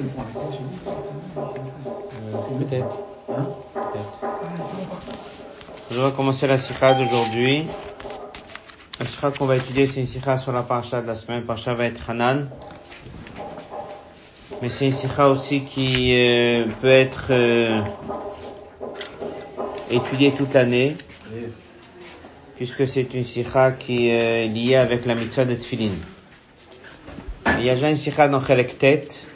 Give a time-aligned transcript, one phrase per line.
[0.00, 0.08] Euh,
[2.58, 2.98] peut-être.
[3.28, 4.18] Hein Peut-être.
[5.90, 7.66] Je vais commencer la sikha d'aujourd'hui.
[8.98, 11.42] La sikha qu'on va étudier, c'est une sikha sur la parasha de la semaine.
[11.42, 12.48] Parasha va être Hanan.
[14.62, 17.82] Mais c'est une sikha aussi qui euh, peut être euh,
[19.90, 20.96] étudiée toute l'année.
[22.56, 25.92] Puisque c'est une sikha qui est liée avec la mitzvah de Tfilin.
[27.58, 29.26] Il y a déjà une sikha dans Chelek Tête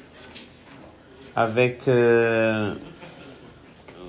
[1.37, 2.75] avec euh,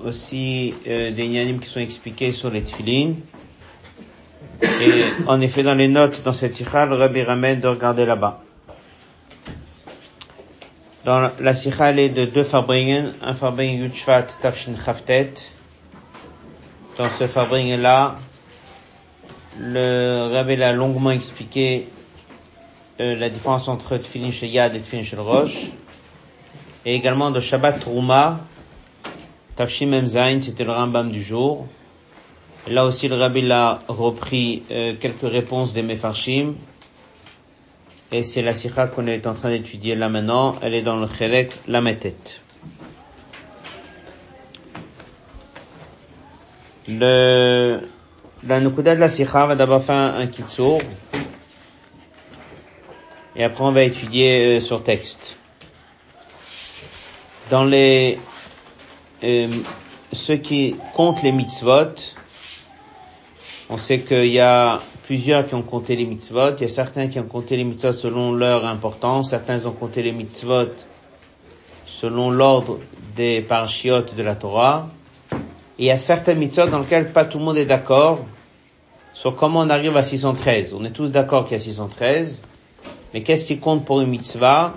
[0.03, 3.20] aussi euh, des yanimes qui sont expliqués sur les tfilines.
[4.61, 8.41] Et en effet, dans les notes dans cette sikha, le Rabbi ramène de regarder là-bas.
[11.03, 15.33] Dans la sikha, elle est de deux Farbringen, un Farbringen Yudshvat Tafshin Chaftet.
[16.97, 18.16] Dans ce Farbringen-là,
[19.59, 21.88] le Rabbi l'a longuement expliqué
[23.02, 25.66] euh, la différence entre Tfilin chez Yad et Tfilin chez Roche.
[26.86, 28.41] Et également de Shabbat Trouma,
[29.55, 31.67] Tafshim Emzain, c'était le Rambam du jour.
[32.67, 36.56] Là aussi, le Rabbi a repris euh, quelques réponses des Mefarshim.
[38.11, 40.56] Et c'est la sikha qu'on est en train d'étudier là maintenant.
[40.61, 42.16] Elle est dans le Chelek Lametet.
[46.88, 47.80] Le,
[48.45, 50.80] la Nukuda de la sikha va d'abord faire un, kitsur.
[53.36, 55.36] Et après, on va étudier euh, sur texte.
[57.49, 58.17] Dans les
[59.23, 59.47] euh,
[60.11, 61.95] ceux qui comptent les mitzvot,
[63.69, 66.55] on sait qu'il y a plusieurs qui ont compté les mitzvot.
[66.57, 69.29] Il y a certains qui ont compté les mitzvot selon leur importance.
[69.29, 70.69] Certains ont compté les mitzvot
[71.85, 72.79] selon l'ordre
[73.16, 74.89] des parachiotes de la Torah.
[75.31, 75.35] Et
[75.79, 78.19] il y a certains mitzvot dans lesquels pas tout le monde est d'accord
[79.13, 80.73] sur comment on arrive à 613.
[80.73, 82.41] On est tous d'accord qu'il y a 613.
[83.13, 84.73] Mais qu'est-ce qui compte pour une mitzvah?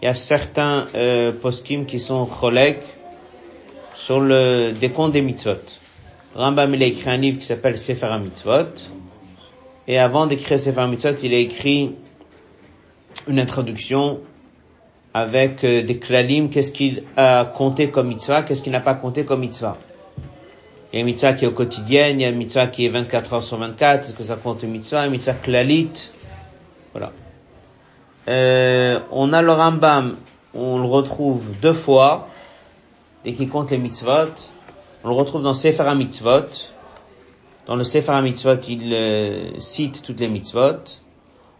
[0.00, 2.82] Il y a certains euh, poskim qui sont cholek
[3.96, 5.56] sur le décompte des mitzvot.
[6.34, 8.74] Rambam il a écrit un livre qui s'appelle Sefer Mitzvot.
[9.88, 11.96] Et avant d'écrire Sefer Mitzvot, il a écrit
[13.26, 14.20] une introduction
[15.14, 19.24] avec euh, des klalim, qu'est-ce qu'il a compté comme mitzvah, qu'est-ce qu'il n'a pas compté
[19.24, 19.78] comme mitzvah?
[20.92, 22.86] Il y a une mitzvah qui est au quotidien, il y a une mitzvah qui
[22.86, 26.12] est 24 heures sur 24, est-ce que ça compte une mitzvah, une mitzvah klalit,
[26.92, 27.12] voilà.
[28.28, 30.16] Euh, on a le Rambam,
[30.54, 32.28] on le retrouve deux fois,
[33.24, 34.50] dès qu'il compte les mitzvot.
[35.02, 36.72] On le retrouve dans Sefer Mitzvot.
[37.66, 41.00] Dans le Sefer Mitzvot, il euh, cite toutes les mitzvot.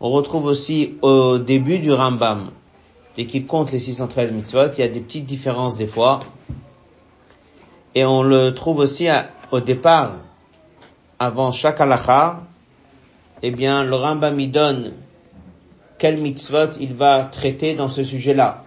[0.00, 2.50] On retrouve aussi au début du Rambam,
[3.16, 6.20] dès qu'il compte les 613 mitzvot, il y a des petites différences des fois.
[7.94, 9.08] Et on le trouve aussi
[9.50, 10.12] au départ,
[11.18, 12.42] avant chaque halacha,
[13.42, 14.92] eh bien, le Rambam y donne
[15.98, 18.64] quel mitzvot il va traiter dans ce sujet-là.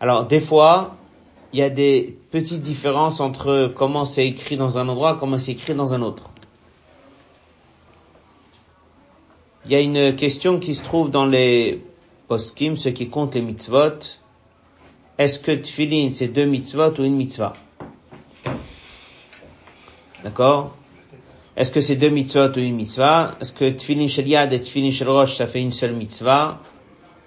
[0.00, 0.96] Alors, des fois,
[1.52, 5.38] il y a des petites différences entre comment c'est écrit dans un endroit et comment
[5.38, 6.30] c'est écrit dans un autre.
[9.66, 11.84] Il y a une question qui se trouve dans les
[12.28, 13.98] poskim, ceux qui comptent les mitzvot.
[15.18, 17.52] Est-ce que tfilin c'est deux mitzvot ou une mitzvah?
[20.22, 20.74] D'accord?
[21.56, 23.36] Est-ce que c'est deux mitzvot ou une mitzvah?
[23.40, 26.60] Est-ce que tfilin shel yad et tfilin shel rosh ça fait une seule mitzvah?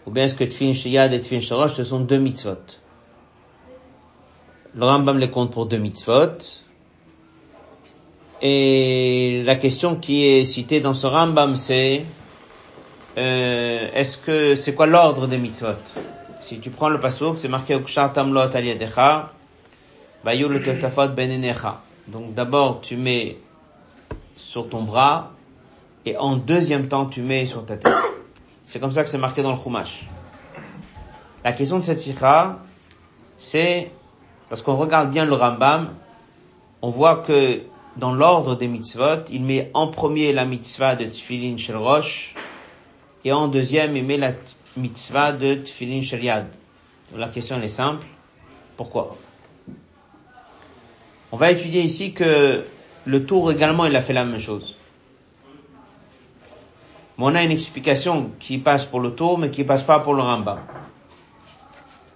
[0.05, 2.79] Ou bien est-ce que tfilin shel yad et tfilin shel rosh ce sont deux mitzvot?
[4.75, 6.37] Le Rambam les compte pour deux mitzvot.
[8.41, 12.03] Et la question qui est citée dans ce Rambam, c'est
[13.17, 15.75] euh, est-ce que c'est quoi l'ordre des mitzvot?
[16.41, 19.31] Si tu prends le pasuk, c'est marqué Ukshartam aliyadecha,
[20.25, 20.59] bayul
[21.15, 21.81] benenecha.
[22.07, 23.37] Donc d'abord tu mets
[24.53, 25.31] sur ton bras
[26.05, 27.91] et en deuxième temps tu mets sur ta tête.
[28.67, 30.03] C'est comme ça que c'est marqué dans le Chumash.
[31.43, 32.59] La question de cette sikha,
[33.39, 33.89] c'est
[34.49, 35.95] parce qu'on regarde bien le Rambam,
[36.83, 37.63] on voit que
[37.97, 42.35] dans l'ordre des mitzvot, il met en premier la mitzvah de Tfilin Shel Rosh,
[43.25, 44.33] et en deuxième, il met la
[44.77, 46.45] mitzvah de Tfilin Shel Yad.
[47.15, 48.05] La question est simple.
[48.77, 49.17] Pourquoi?
[51.31, 52.65] On va étudier ici que
[53.05, 54.75] le tour également, il a fait la même chose.
[57.17, 60.13] Mais on a une explication qui passe pour le tour, mais qui passe pas pour
[60.13, 60.59] le Rambam.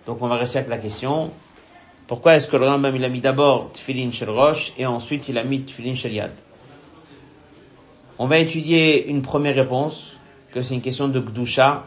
[0.06, 1.32] Donc on va rester avec la question,
[2.08, 4.30] pourquoi est-ce que le Rambam il a mis d'abord Tfilin Shel
[4.78, 6.32] et ensuite il a mis Tfilin Shel Yad?
[8.18, 10.18] On va étudier une première réponse,
[10.54, 11.84] que c'est une question de Gdusha.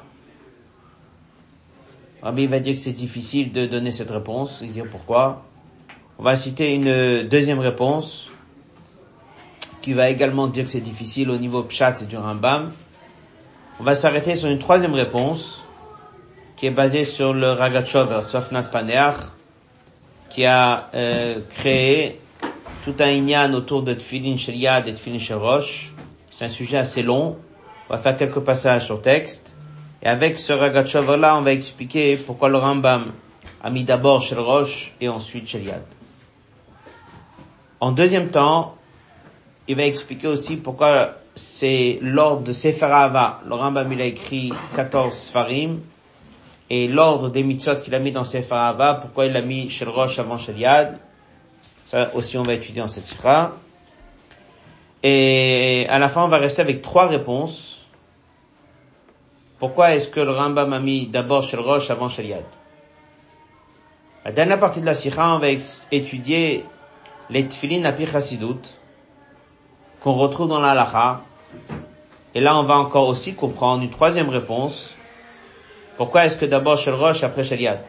[2.22, 5.42] Rabbi va dire que c'est difficile de donner cette réponse, il dire pourquoi.
[6.18, 8.30] On va citer une deuxième réponse,
[9.82, 12.72] qui va également dire que c'est difficile au niveau Pshat du Rambam.
[13.78, 15.64] On va s'arrêter sur une troisième réponse,
[16.56, 19.16] qui est basé sur le Ragachover, Sofnat Paneach,
[20.28, 22.20] qui a euh, créé
[22.84, 25.92] tout un inyan autour de Tfilin Sheliad et Tfilin Roche.
[26.30, 27.38] C'est un sujet assez long.
[27.88, 29.54] On va faire quelques passages sur texte.
[30.02, 33.12] Et avec ce Ragachover-là, on va expliquer pourquoi le Rambam
[33.62, 35.82] a mis d'abord Shel Roche et ensuite Sheliad.
[37.80, 38.76] En deuxième temps,
[39.70, 43.40] il va expliquer aussi pourquoi c'est l'ordre de Sefer Ahava.
[43.46, 45.78] Le Rambam, il a écrit 14 Sfarim.
[46.68, 49.88] Et l'ordre des mitzvot qu'il a mis dans Sefer Ahava, pourquoi il a mis Shel
[49.88, 50.98] Roche avant Sheliad.
[51.84, 53.52] Ça aussi, on va étudier en cette sikha.
[55.04, 57.86] Et à la fin, on va rester avec trois réponses.
[59.60, 62.42] Pourquoi est-ce que le Rambam a mis d'abord Shel Roche avant Sheliad
[64.24, 65.46] La dernière partie de la sikha, on va
[65.92, 66.64] étudier
[67.30, 68.79] les tfilin api chasidut
[70.02, 71.20] qu'on retrouve dans la.
[72.34, 74.94] Et là, on va encore aussi comprendre une troisième réponse.
[75.96, 77.80] Pourquoi est-ce que d'abord Shel Roche après Sheliad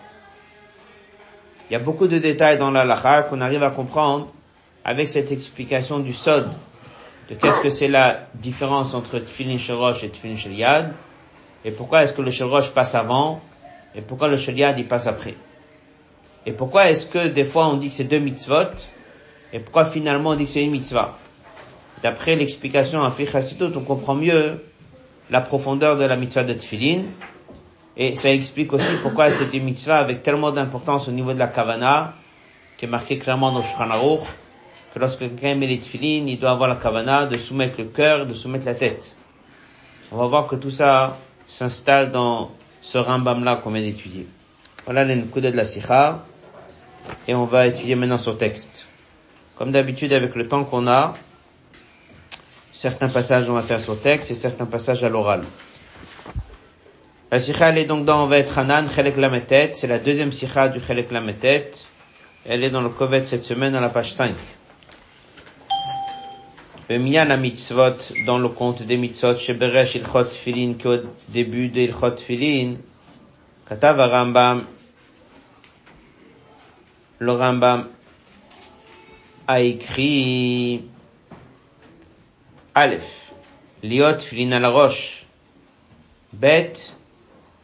[1.72, 4.28] il y a beaucoup de détails dans la qu'on arrive à comprendre
[4.84, 6.50] avec cette explication du sod,
[7.30, 10.92] de qu'est-ce que c'est la différence entre Tfilin Shel et Tfilin Sheliad,
[11.64, 13.40] et pourquoi est-ce que le Shel passe avant,
[13.96, 15.36] et pourquoi le Sheliad il passe après.
[16.46, 18.90] Et pourquoi est-ce que des fois on dit que c'est deux mitzvot,
[19.54, 21.18] et pourquoi finalement on dit que c'est une mitzvah?
[22.04, 24.64] D'après l'explication à Fichasitot, on comprend mieux
[25.30, 27.04] la profondeur de la mitzvah de Tfilin,
[27.96, 31.48] et ça explique aussi pourquoi c'est une mitzvah avec tellement d'importance au niveau de la
[31.48, 32.14] kavana,
[32.78, 33.90] qui est marqué clairement dans Shulchan
[34.94, 38.26] que lorsque quelqu'un met les tefillin, il doit avoir la kavana de soumettre le cœur,
[38.26, 39.16] de soumettre la tête.
[40.12, 42.52] On va voir que tout ça s'installe dans
[42.82, 44.28] ce Rambam-là qu'on vient d'étudier.
[44.86, 46.26] Voilà les de la sikha.
[47.28, 48.88] Et on va étudier maintenant ce texte.
[49.56, 51.16] Comme d'habitude, avec le temps qu'on a,
[52.72, 55.44] certains passages on va faire sur texte et certains passages à l'oral.
[57.32, 59.72] La sikha, elle est donc dans Vet Hanan, Chelek Lametet.
[59.74, 61.72] C'est la deuxième sikha du Chelek Lametet.
[62.46, 64.36] Elle est dans le Kovet cette semaine à la page 5.
[66.90, 70.98] la mitzvot, dans le compte des mitzvot, Sheberesh Ilchot Filin, qu'au
[71.30, 72.76] début de Ilchot Filin,
[73.70, 74.66] Katav Rambam,
[77.20, 77.88] le Rambam
[79.48, 80.84] a écrit
[82.74, 83.34] Aleph,
[83.84, 85.26] Liot Filin à la roche,
[86.32, 86.94] Bet,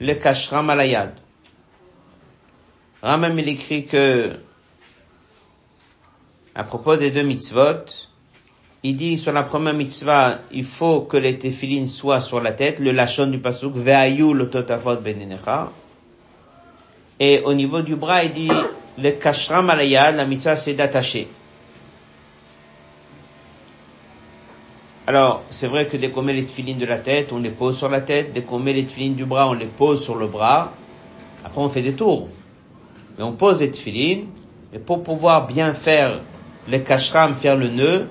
[0.01, 1.13] le kashram alayad.
[3.01, 4.33] Ramam il écrit que,
[6.54, 7.86] à propos des deux mitzvot,
[8.83, 12.80] il dit sur la première mitzvah, il faut que les téphilines soient sur la tête,
[12.80, 15.71] le lachon du pasuk, ve'ayu le totafot benenecha.
[17.21, 18.51] Et au niveau du bras, il dit,
[18.98, 21.30] le kashram alayad, la mitzvah c'est d'attacher.
[25.09, 27.77] Alors, c'est vrai que dès qu'on met les tefilines de la tête, on les pose
[27.77, 28.33] sur la tête.
[28.33, 30.74] Dès qu'on met les tefilines du bras, on les pose sur le bras.
[31.45, 32.27] Après, on fait des tours.
[33.18, 34.25] Mais on pose les tefilines.
[34.74, 36.19] Et pour pouvoir bien faire
[36.68, 38.09] les kashram, faire le nœud,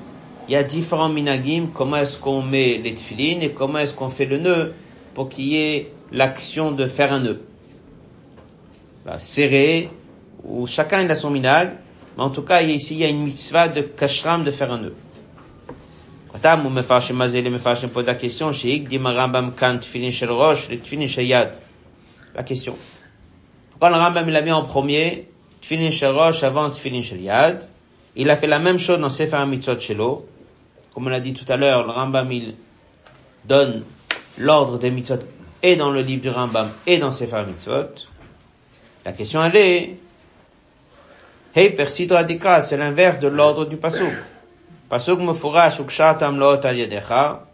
[0.49, 1.67] il y a différents minagim.
[1.75, 4.73] Comment est-ce qu'on met les tefilines et comment est-ce qu'on fait le nœud
[5.13, 7.43] pour qu'il y ait l'action de faire un nœud.
[9.19, 9.91] Serré,
[10.45, 11.73] ou chacun a son minag.
[12.17, 14.79] Mais en tout cas, ici, il y a une mitzvah de kashram de faire un
[14.79, 14.95] nœud.
[16.43, 18.51] La question,
[22.35, 22.77] La question.
[23.71, 25.29] Pourquoi le Rambam il a mis en premier
[25.63, 27.69] Tfilin Shel Rosh avant Tfilin Shel Yad?
[28.17, 30.27] Il a fait la même chose dans Sefer Mitzvot Shelo.
[30.95, 32.55] Comme on l'a dit tout à l'heure, le Rambam il
[33.45, 33.85] donne
[34.39, 35.19] l'ordre des mitzvot
[35.63, 38.07] et dans le livre du Rambam et dans Sefer Mitzvot.
[39.05, 39.97] La question elle est,
[41.55, 42.27] Hey Persidra
[42.63, 44.13] c'est l'inverse de l'ordre du Pasuk.
[44.90, 47.46] Pasuk mufurash ukshatam lot al yadecha,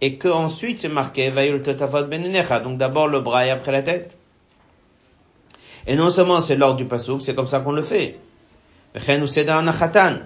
[0.00, 3.82] et que ensuite c'est marqué vayul totafot benenecha, donc d'abord le bras et après la
[3.82, 4.16] tête.
[5.86, 8.18] Et non seulement c'est l'ordre du pasuk, c'est comme ça qu'on le fait.
[8.94, 10.16] וכן הוא סדר הנחתן,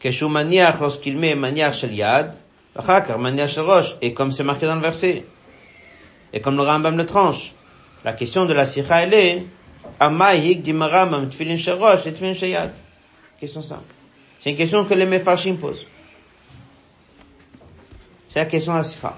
[0.00, 2.26] כשהוא מניח lorsqu'il met מניח של יד,
[2.76, 5.24] ואחר כך מניח של ראש, et comme c'est marqué dans le verset.
[6.32, 7.52] Et comme le Rambam le tranche.
[8.04, 9.46] La question de la sikha elle est,
[10.00, 12.72] Amahik dit Rambam tfilin shel rosh et tfilin shel yad.
[13.40, 13.82] Question simple.
[14.41, 15.85] C'est une question que les Mefarshim posent.
[18.27, 19.15] C'est la question à Sikha.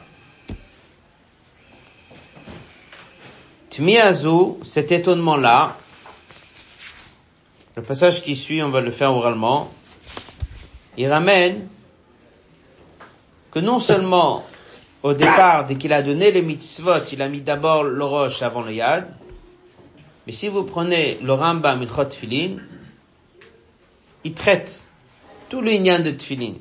[3.69, 5.77] Tmiazu, cet étonnement-là,
[7.77, 9.71] le passage qui suit, on va le faire oralement,
[10.97, 11.69] il ramène
[13.49, 14.43] que non seulement
[15.03, 18.61] au départ, dès qu'il a donné les mitzvot, il a mis d'abord le roche avant
[18.61, 19.07] le yad,
[20.27, 22.57] mais si vous prenez le Rambam Milchot Filin,
[24.25, 24.89] il traite
[25.53, 26.55] tout le de Tfilin.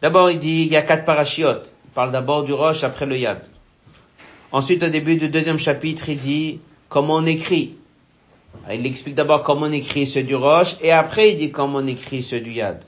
[0.00, 1.72] D'abord, il dit, il y a quatre parachiotes.
[1.86, 3.42] Il parle d'abord du roche, après le yad.
[4.52, 7.74] Ensuite, au début du deuxième chapitre, il dit comment on écrit.
[8.72, 11.86] Il explique d'abord comment on écrit ceux du roche, et après il dit comment on
[11.88, 12.84] écrit ceux du yad.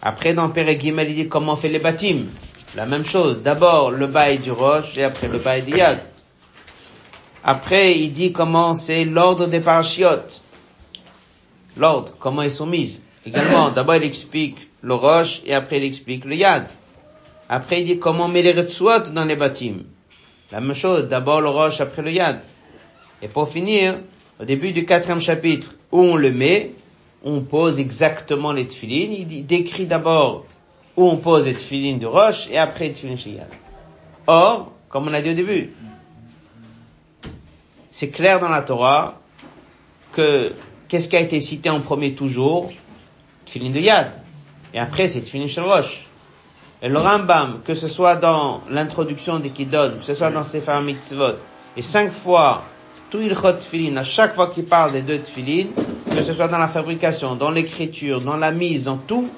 [0.00, 2.30] Après, dans Père Gimel, il dit comment on fait les bâtiments.
[2.76, 3.42] La même chose.
[3.42, 5.98] D'abord le bail du roche, et après le bail du yad.
[7.42, 10.40] Après, il dit comment c'est l'ordre des parachiotes.
[11.76, 13.00] L'ordre, comment ils sont mis.
[13.24, 16.66] Également, d'abord il explique le roche, et après il explique le yad.
[17.48, 19.84] Après, il dit comment on met les retsuot dans les bâtiments.
[20.50, 22.40] La même chose, d'abord le roche, après le yad.
[23.20, 24.00] Et pour finir,
[24.40, 26.72] au début du quatrième chapitre, où on le met,
[27.24, 29.12] on pose exactement les tefilines.
[29.12, 30.46] Il décrit d'abord
[30.96, 33.36] où on pose les tefilines de roche et après les tefilines chez
[34.26, 35.72] Or, comme on a dit au début,
[37.90, 39.20] c'est clair dans la Torah
[40.12, 40.52] que
[40.88, 42.70] qu'est-ce qui a été cité en premier toujours?
[43.52, 44.12] Tefilin de Yad.
[44.72, 46.06] Et après, c'est Tefilin chez roche.
[46.80, 50.80] Et le Rambam, que ce soit dans l'introduction des Kidon, que ce soit dans Sefer
[50.82, 51.34] Mitzvot,
[51.76, 52.64] et cinq fois,
[53.10, 55.68] tout Ilchot Tfilin, à chaque fois qu'il parle des deux Tfilin,
[56.10, 59.28] que ce soit dans la fabrication, dans l'écriture, dans la mise, dans tout,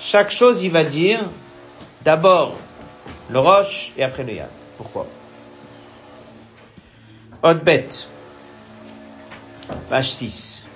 [0.00, 1.20] chaque chose, il va dire,
[2.02, 2.56] d'abord,
[3.30, 4.50] le roche et après le yad.
[4.76, 5.06] Pourquoi?
[7.42, 7.88] Hotbet.
[9.88, 10.67] Page 6.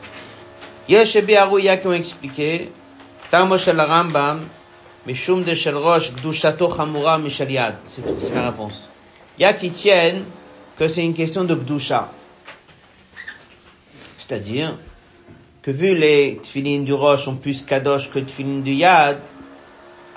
[0.92, 2.70] Yesh et qui ont expliqué,
[3.30, 4.40] Tamo shel Rambam,
[5.06, 6.68] Mishum de shel rosh gdushato
[7.18, 7.76] mishal yad.
[7.88, 8.90] C'est tout, c'est la réponse.
[9.38, 10.24] Il y a qui tiennent
[10.78, 12.10] que c'est une question de gdusha.
[14.18, 14.76] C'est-à-dire
[15.62, 19.18] que vu les tfilines du roche sont plus kadosh que tfilines du yad,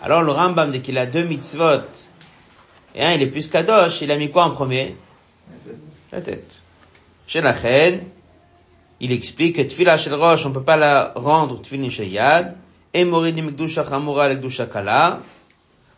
[0.04, 1.88] alors le Rambam, dès qu'il a deux mitzvot,
[2.94, 4.98] et un il est plus kadosh, il a mis quoi en premier
[6.12, 6.52] La tête.
[7.28, 8.02] Chez la reine,
[9.00, 12.56] il explique que Tfila Shel Rosh, on ne peut pas la rendre Tfilin Sheyad,
[12.94, 15.20] et Moridim Gdusha Chamura le Gdusha Kala,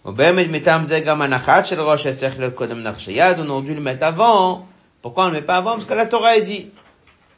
[0.04, 3.64] ou Bemed Metam Zegam Anachat Shel Rosh, et Sech le Kodem Nach Sheyad, on aurait
[3.64, 4.68] dû le mettre avant.
[5.02, 5.74] Pourquoi on ne le met pas avant?
[5.74, 6.70] Parce que la Torah est dit.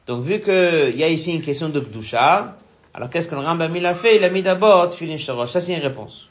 [0.08, 2.56] Donc vu qu'il y a ici une question de Gdusha,
[2.94, 4.16] alors qu'est-ce que le Rambam il a fait?
[4.16, 5.51] Il a mis d'abord Tfilin Shel Rosh.
[5.51, 6.30] Ça c'est une réponse.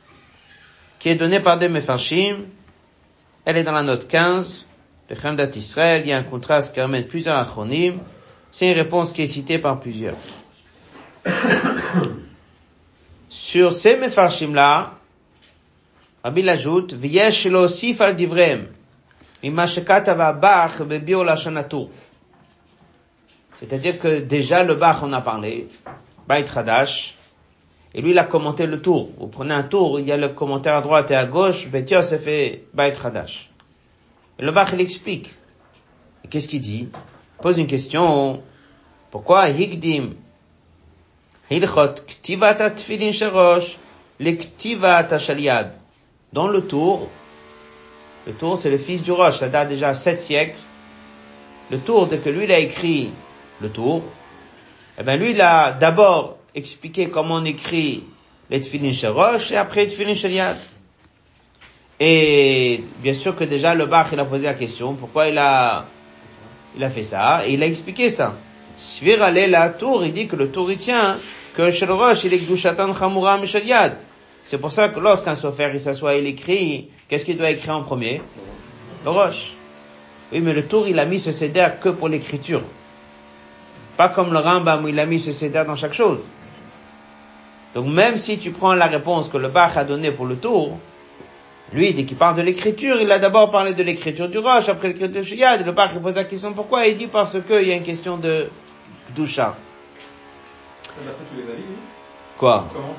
[0.99, 2.47] Qui est donnée par des Mefarshim.
[3.45, 4.67] Elle est dans la note 15.
[5.11, 8.01] Le Khamdat Israël, il y a un contraste qui ramène plusieurs acronymes.
[8.51, 10.17] C'est une réponse qui est citée par plusieurs.
[13.29, 14.95] Sur ces Mefarshim là,
[16.25, 18.67] Rabbi l'ajoute, V'yesh l'osif al divrem,
[23.61, 25.69] C'est-à-dire que déjà le Bach on a parlé,
[26.27, 27.17] Bait Hadash,
[27.95, 29.11] et lui il a commenté le tour.
[29.19, 32.13] Vous prenez un tour, il y a le commentaire à droite et à gauche, Betios
[32.13, 33.51] a fait Bait Hadash.
[34.39, 35.35] Et le Bach il explique.
[36.31, 36.89] Qu'est-ce qu'il dit?
[37.41, 38.43] Pose une question,
[39.11, 40.15] pourquoi Higdim,
[41.51, 43.79] Hilchot, Ktivat Tfilin Sherosh,
[44.19, 45.79] le Ktivat Shaliad
[46.33, 47.13] dans le tour,
[48.27, 50.61] le tour c'est le fils du roche, ça date déjà sept siècles.
[51.71, 53.15] Le tour, dès que lui il a écrit
[53.61, 54.13] le tour,
[54.99, 58.05] eh ben lui il a d'abord expliqué comment on écrit
[58.51, 60.57] les tfilin roche et après les tfilin yad.
[62.01, 65.89] Et bien sûr que déjà le Bach il a posé la question, pourquoi il a,
[66.79, 68.35] il a fait ça, et il a expliqué ça.
[68.77, 71.19] Svir la tour, il dit que le tour il tient,
[71.57, 73.97] que chez le roche il est gdushatan chamura yad.
[74.45, 77.83] C'est pour ça que lorsqu'un sofer il s'assoit, il écrit, qu'est-ce qu'il doit écrire en
[77.83, 78.23] premier?
[79.05, 79.53] Le roche.
[80.33, 82.63] Oui, mais le tour, il a mis ce céder que pour l'écriture.
[83.97, 86.21] Pas comme le Rambam où il a mis ce céder dans chaque chose.
[87.75, 90.79] Donc même si tu prends la réponse que le Bach a donnée pour le tour,
[91.74, 94.90] lui, dès qu'il parle de l'écriture, il a d'abord parlé de l'écriture du roche, après
[94.90, 95.66] l'écriture du Shiyad.
[95.66, 98.18] Le Bach il pose la question pourquoi, il dit parce qu'il y a une question
[98.18, 98.50] de
[99.16, 99.56] doucha.
[102.38, 102.96] Quoi Comment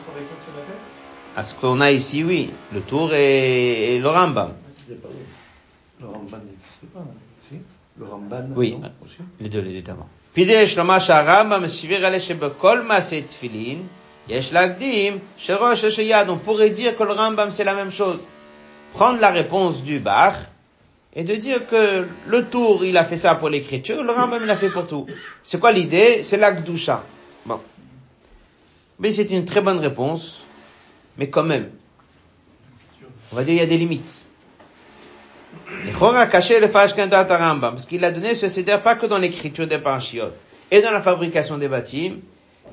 [1.37, 2.51] à ce qu'on a ici, oui.
[2.73, 4.53] Le tour et, et le Rambam.
[4.89, 7.01] Le Rambam n'existe pas,
[7.49, 7.59] si
[7.99, 8.77] Le Rambam Oui,
[9.41, 10.09] les deux, les deux avant.
[10.33, 13.87] puis יש לומר שהרמב"ם מסביר עליה שבכל מעשה תפילין
[14.29, 16.29] יש להקדים שראש יש יד.
[16.29, 18.21] On pourrait dire que le Rambam c'est la même chose.
[18.94, 20.36] Prendre la réponse du Bach
[21.16, 24.50] et de dire que le tour il a fait ça pour l'écriture, le Rambam il
[24.50, 25.06] a fait pour tout.
[25.44, 26.22] C'est quoi l'idée?
[26.24, 27.04] C'est la Gdusha.
[27.46, 27.60] Bon.
[29.00, 30.46] Mais c'est une très bonne réponse
[31.18, 31.70] mais quand même,
[33.32, 34.26] on va dire il y a des limites.
[36.32, 40.36] caché le parce qu'il a donné ce céder pas que dans l'écriture des parachiotes
[40.72, 42.18] et dans la fabrication des bâtiments,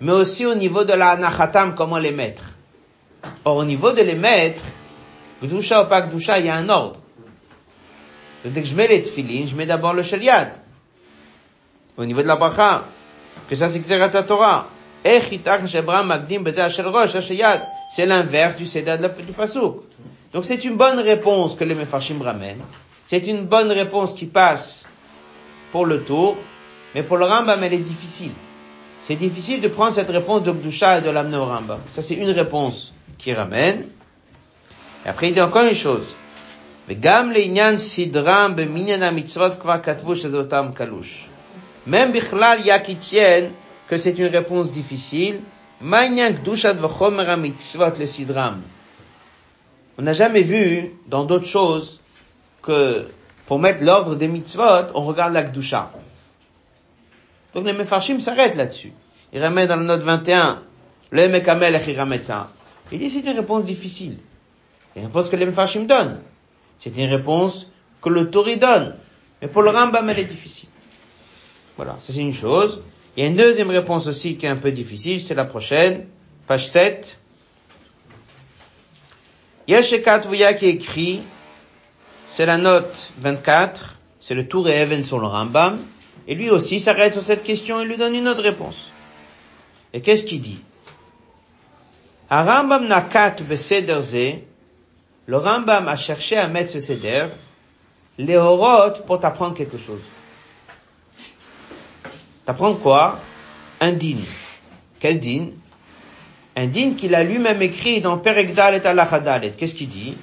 [0.01, 2.45] mais aussi au niveau de la nachatam, comment les mettre.
[3.45, 4.63] Or, au niveau de les mettre,
[5.43, 7.01] gdusha ou pas gdusha, il y a un ordre.
[8.45, 10.53] dès que je mets les tfilines, je mets d'abord le shaliad.
[11.97, 12.85] Au niveau de la bracha,
[13.49, 14.67] que ça c'est que Torah.
[17.89, 19.83] C'est l'inverse du Seder du Pasouk.
[20.33, 22.63] Donc c'est une bonne réponse que les Mefarshim ramènent.
[23.07, 24.85] c'est une bonne réponse qui passe
[25.71, 26.37] pour le tour,
[26.95, 28.33] mais pour le Rambam, elle est difficile.
[29.05, 31.79] C'est difficile de prendre cette réponse de Gdusha et de l'amener au Rambam.
[31.89, 33.87] Ça, c'est une réponse qui ramène.
[35.05, 36.17] Et après, il dit encore une chose.
[36.89, 36.95] On
[50.03, 52.01] n'a jamais vu dans d'autres choses
[52.63, 53.09] que
[53.47, 55.91] pour mettre l'ordre des mitzvot, on regarde la Gdusha.
[57.55, 58.93] Donc les Mefarshim s'arrêtent là-dessus.
[59.33, 60.63] Il remet dans la note 21,
[61.11, 62.51] le Mekamel il ça.
[62.93, 64.19] Il dit c'est une réponse difficile.
[64.97, 66.23] C'est une réponse que les Mefarshim donnent.
[66.79, 68.97] C'est une réponse que le Tori donne.
[69.43, 70.71] Mais pour le Rambam, elle est difficile.
[71.77, 72.83] Voilà, ça c'est une chose.
[73.15, 76.07] Il y a une deuxième réponse aussi qui est un peu difficile, c'est la prochaine,
[76.47, 77.21] page 7.
[79.69, 81.21] Yeshekat Vuya qui écrit,
[82.29, 85.79] c'est la note 24, c'est le tour et Even sur le Rambam,
[86.27, 88.91] et lui aussi s'arrête sur cette question et lui donne une autre réponse.
[89.93, 90.61] Et qu'est-ce qu'il dit?
[92.31, 93.37] Rambam nakat
[95.27, 97.27] le Rambam a cherché à mettre ce seder,
[98.19, 98.39] les
[99.07, 100.03] pour t'apprendre quelque chose.
[102.45, 103.19] T'apprendre quoi?
[103.81, 104.19] Un din.
[105.01, 105.51] Quel din?
[106.55, 109.51] Un din qu'il a lui-même écrit dans Peregdal et Alachadalet.
[109.51, 110.17] Qu'est-ce qu'il dit?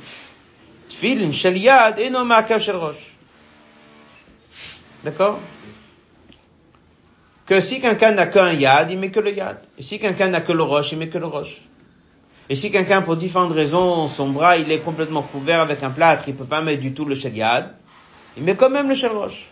[0.90, 2.00] Tfilin shel yad.
[5.04, 5.40] D'accord?
[7.46, 9.62] Que si quelqu'un n'a qu'un yad, il met que le yad.
[9.78, 11.62] Et si quelqu'un n'a que le roche, il met que le roche.
[12.50, 16.24] Et si quelqu'un, pour différentes raisons, son bras, il est complètement couvert avec un plâtre,
[16.28, 17.74] il peut pas mettre du tout le shel yad,
[18.36, 19.48] il met quand même le shel roche.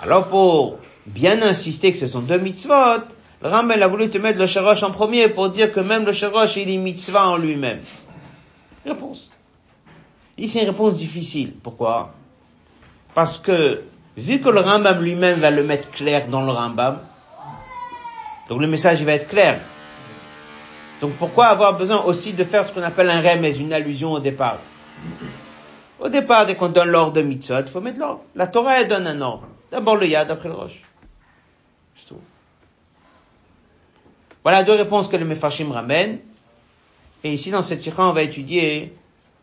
[0.00, 3.04] Alors pour bien insister que ce sont deux mitzvot,
[3.42, 6.12] le Rambam a voulu te mettre le Sherosh en premier pour dire que même le
[6.12, 7.80] Sherosh, il est mitzvah en lui-même.
[8.86, 9.32] Réponse.
[10.38, 11.52] Il c'est une réponse difficile.
[11.62, 12.14] Pourquoi?
[13.14, 13.82] Parce que,
[14.16, 17.00] vu que le Rambam lui-même va le mettre clair dans le Rambam,
[18.48, 19.58] donc le message il va être clair.
[21.02, 24.20] Donc pourquoi avoir besoin aussi de faire ce qu'on appelle un remez, une allusion au
[24.20, 24.60] départ?
[25.98, 28.20] Au départ, dès qu'on donne l'ordre de mitzvot, il faut mettre l'ordre.
[28.36, 29.48] La Torah, elle donne un ordre.
[29.72, 30.80] D'abord le yad, après le roche.
[34.44, 36.20] Voilà deux réponses que le Mefashim ramène.
[37.24, 38.96] Et ici, dans cette tirant, on va étudier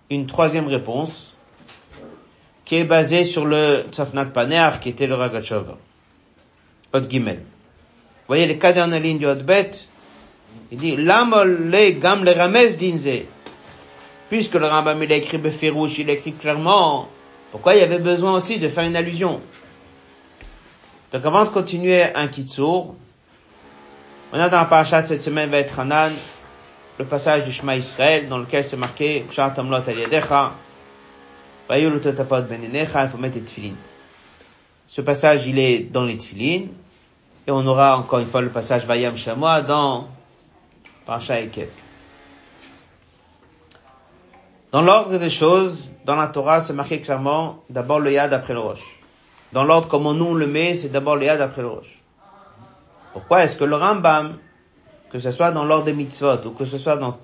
[0.10, 1.36] une troisième réponse,
[2.63, 5.76] qui est basée sur le Tzafnat Paner, qui était le Ragachov.
[6.93, 7.38] Hot Gimel.
[7.39, 7.43] Vous
[8.28, 9.88] voyez les cas dernières lignes du Hot Bet?
[10.72, 13.10] Il dit, l'amol le gam le ramez dinze.
[14.30, 17.08] Puisque le Rambam il a écrit Befirouche, il a écrit clairement,
[17.52, 19.42] pourquoi il y avait besoin aussi de faire une allusion?
[21.12, 22.96] Donc avant de continuer un kitsour,
[24.32, 26.14] on a dans la paracha cette semaine va être Hanan,
[27.00, 30.54] le passage du Shema Israël, dans lequel c'est marqué, Kshat Amlot al Yadecha,
[31.68, 33.74] Benenecha, il faut mettre les tefilin.
[34.88, 36.68] Ce passage, il est dans les tefilin,
[37.48, 40.08] et on aura encore une fois le passage Vayam Shamoa dans
[44.72, 48.60] Dans l'ordre des choses, dans la Torah, c'est marqué clairement, d'abord le Yad après le
[48.60, 49.00] Roche.
[49.52, 52.00] Dans l'ordre comme nous on le met, c'est d'abord le Yad après le Roche.
[53.13, 54.38] Pourquoi est-ce que le Rambam,
[55.12, 57.17] que ce soit dans l'ordre des mitzvot ou que ce soit dans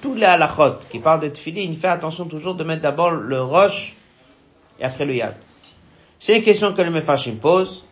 [0.00, 3.42] tous les halachot qui parlent de tefillin, il fait attention toujours de mettre d'abord le
[3.42, 3.94] roche
[4.78, 5.34] et après le yad.
[6.20, 7.84] C'est une question que le Mefashim pose.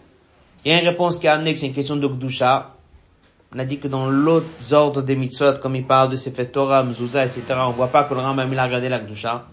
[0.64, 2.76] Il y a une réponse qui a amené que c'est une question de Gdusha.
[3.52, 6.84] On a dit que dans l'autre ordre des mitzvot, comme il parle de Sefer Torah,
[6.84, 9.46] Mzouza, etc., on voit pas que le Rambam il a regardé la Gdusha.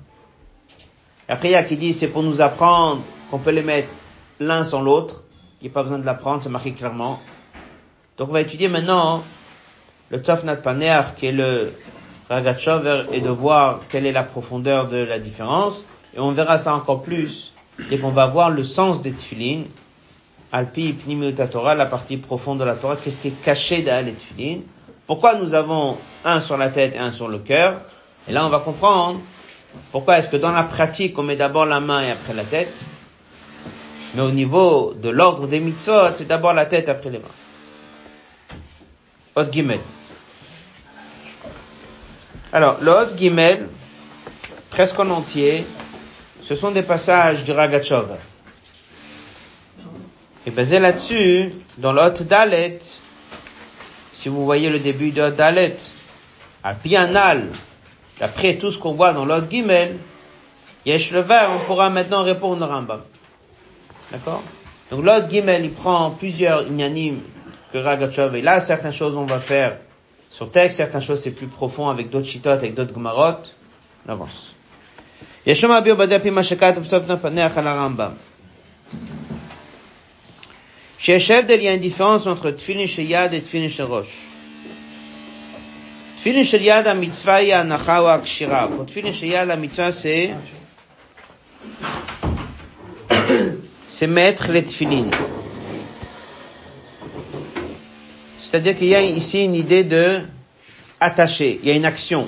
[1.27, 3.89] après, il y a qui dit c'est pour nous apprendre qu'on peut les mettre
[4.39, 5.23] l'un sans l'autre.
[5.59, 7.19] Il n'y a pas besoin de l'apprendre, c'est marqué clairement.
[8.19, 9.23] Donc on va étudier maintenant
[10.11, 11.73] le Tzafnat Paner, qui est le
[12.29, 15.83] Ragachover, et de voir quelle est la profondeur de la différence.
[16.15, 17.51] Et on verra ça encore plus
[17.89, 19.63] dès qu'on va voir le sens des tefillin,
[20.51, 20.95] Alpi
[21.51, 24.59] Torah, la partie profonde de la Torah, qu'est-ce qui est caché derrière les tefillin.
[25.05, 27.81] Pourquoi nous avons un sur la tête et un sur le cœur?
[28.27, 29.19] Et là on va comprendre
[29.91, 32.73] pourquoi est-ce que dans la pratique on met d'abord la main et après la tête.
[34.15, 37.25] Mais au niveau de l'ordre des mitzvot, c'est d'abord la tête après les mains.
[39.35, 39.79] Hot Gimel.
[42.51, 43.67] Alors, le Hot Gimel,
[44.69, 45.65] presque en entier,
[46.41, 48.09] ce sont des passages du Ragachov.
[50.47, 52.79] Et basé là-dessus, dans l'hôte d'Alet,
[54.13, 55.75] si vous voyez le début de l'hôte d'Alet,
[56.63, 57.49] à Biennale,
[58.17, 59.97] d'après tout ce qu'on voit dans l'hôte Gimel,
[60.85, 63.01] Yesh le vert, on pourra maintenant répondre au Rambam.
[64.09, 64.41] D'accord?
[64.89, 67.19] Donc l'hôte Gimel, il prend plusieurs ignanimes
[67.73, 69.75] que Ragachev, et là, certaines choses on va faire
[70.29, 73.53] sur texte, certaines choses c'est plus profond avec d'autres chitotes, avec d'autres gumarotes.
[74.07, 74.55] On avance.
[75.45, 78.13] Yeshoma Bio Badia Pima Shekat, Psofna Paneach Rambam.
[80.99, 84.07] Chez Shevdel, il y a une différence entre Tfilin Sheyad et Tfilin Sherosh.
[86.17, 88.67] Tfilin Sheyad, la mitzvah, il y a Nacha ou Akshira.
[88.67, 90.33] Pour Tfilin Sheyad, la mitzvah, c'est
[93.87, 95.05] c'est mettre les Tfilin.
[98.39, 100.21] C'est-à-dire qu'il y a ici une idée de
[100.99, 102.27] attacher, il y a une action.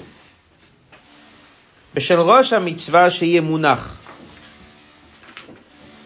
[1.95, 3.09] La mitzvah,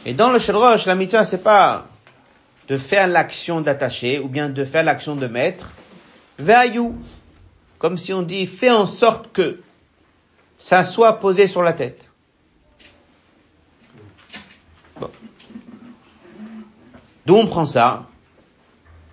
[0.05, 1.89] Et dans le Shel Rosh, la mitzvah, c'est pas
[2.67, 5.71] de faire l'action d'attacher ou bien de faire l'action de mettre.
[6.39, 6.95] Ve'ayou.
[7.77, 9.59] Comme si on dit, fais en sorte que
[10.57, 12.09] ça soit posé sur la tête.
[14.99, 15.09] Bon.
[17.25, 18.05] D'où on prend ça?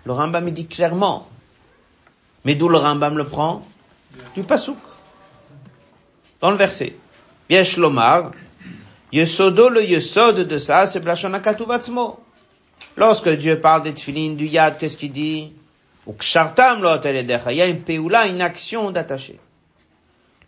[0.05, 1.27] Le Rambam il dit clairement.
[2.45, 3.67] Mais d'où le Rambam le prend?
[4.33, 4.77] Du pasouk.
[6.39, 6.95] Dans le verset.
[7.49, 8.31] Yesh lomar.
[9.11, 12.20] Yesodo le yesod de ça, c'est Blashonakatuvatzmo.
[12.97, 15.53] Lorsque Dieu parle des tefilines, du yad, qu'est-ce qu'il dit?
[16.05, 19.39] Ou kshartam il y a une péoula, une action d'attaché.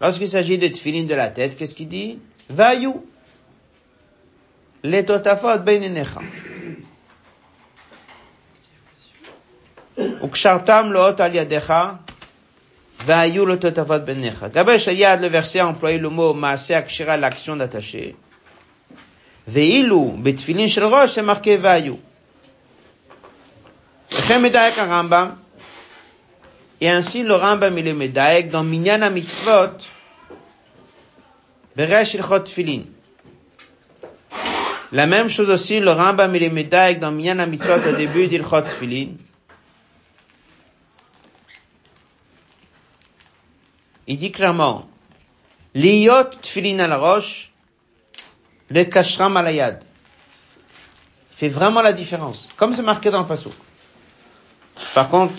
[0.01, 2.19] Lorsqu'il s'agit des tefilines de la tête, qu'est-ce qu'il dit?
[2.49, 2.93] Vayu.
[4.83, 6.19] Les totafot beinenecha.
[9.97, 11.99] Ou kshartam lot al yadecha.
[13.05, 14.49] Vayu le totafot beinenecha.
[14.49, 18.15] Gabesh yad, le verset a employé le mot maasé akshira, l'action d'attaché.
[19.47, 21.97] Veilu, betfilin shel rosh, c'est marqué vayu.
[24.29, 25.37] À Rambam.
[26.79, 29.77] Et ainsi, le Rambam, il est Medaek dans Minyana Mitzvot,
[31.75, 32.83] Beresh Ilchot Filin.
[34.93, 38.65] La même chose aussi, le Rambam, il est Medaek dans Minyana Mitzvot au début d'Ilchot
[38.79, 39.09] Filin.
[44.07, 44.87] Il dit clairement,
[45.75, 47.51] Liot Tfilin à la roche,
[48.69, 49.83] le Kashram à la yad.
[51.31, 52.47] Fait vraiment la différence.
[52.55, 53.53] Comme c'est marqué dans le Passouk.
[54.93, 55.33] Par contre,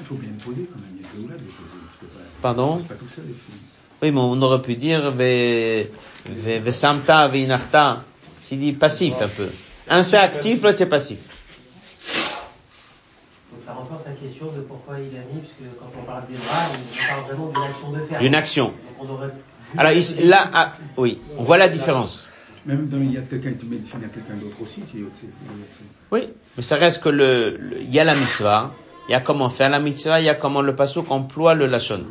[0.00, 0.96] Il faut bien poser quand même.
[0.96, 1.68] Il y a que là de poser.
[1.92, 2.20] Tu peux pas.
[2.40, 3.24] Pardon C'est pas tout seul
[4.00, 5.88] oui, mais on aurait pu dire ve,
[6.24, 8.04] ve, ve samta, ve inachta.
[8.42, 9.48] C'est dit passif un peu.
[9.88, 11.18] Un c'est actif, l'autre c'est passif.
[13.50, 16.36] Donc ça renforce la question de pourquoi il a mis, puisque quand on parle des
[16.36, 18.18] bras, on parle vraiment d'une action de faire.
[18.20, 18.66] D'une action.
[18.66, 19.32] Donc on aurait vu
[19.76, 22.27] Alors ici, là, ah, oui, on voit la différence.
[22.68, 25.00] Même dans il y a quelqu'un qui met le film à quelqu'un d'autre aussi, il
[25.00, 25.06] est.
[26.10, 28.74] Oui, mais ça reste que le, il y a la mitzvah,
[29.08, 31.64] il y a comment faire la mitzvah, il y a comment le pasuk emploie le
[31.64, 32.04] lachon.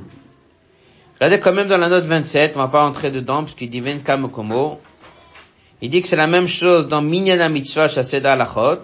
[1.20, 4.02] Regardez quand même dans la note 27, on va pas rentrer dedans puisqu'il dit ven
[4.02, 4.82] kam komo.
[5.84, 8.82] Il dit que c'est la même chose dans minyan mitzvah shaseda lachot.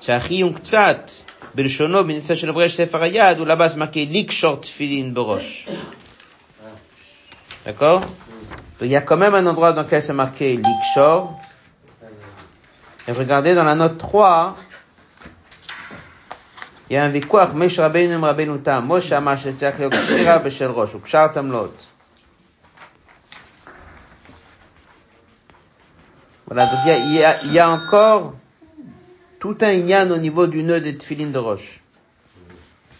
[0.00, 5.10] Tzachi un ktsat, belshono b'nitzah shel bresh sefer hayad, où là-bas c'est marqué likshor tfilin
[5.10, 5.66] borosh.
[7.66, 8.06] D'accord?
[8.80, 11.38] il y a quand même un endroit dans lequel c'est marqué Likshor.
[13.06, 14.56] Et regardez dans la note 3,
[16.90, 17.78] il y a un vikouach, Mesh
[26.46, 28.34] Voilà, donc il y, a, encore
[29.40, 31.80] tout un yann au niveau du nœud des tefilines de roche.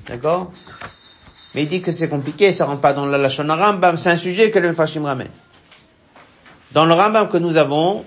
[0.07, 0.51] D'accord?
[1.55, 3.47] Mais il dit que c'est compliqué, ça rentre pas dans la Lachon
[3.97, 5.29] c'est un sujet que le Mefashim ramène.
[6.75, 8.05] Dans le Rambam que nous avons,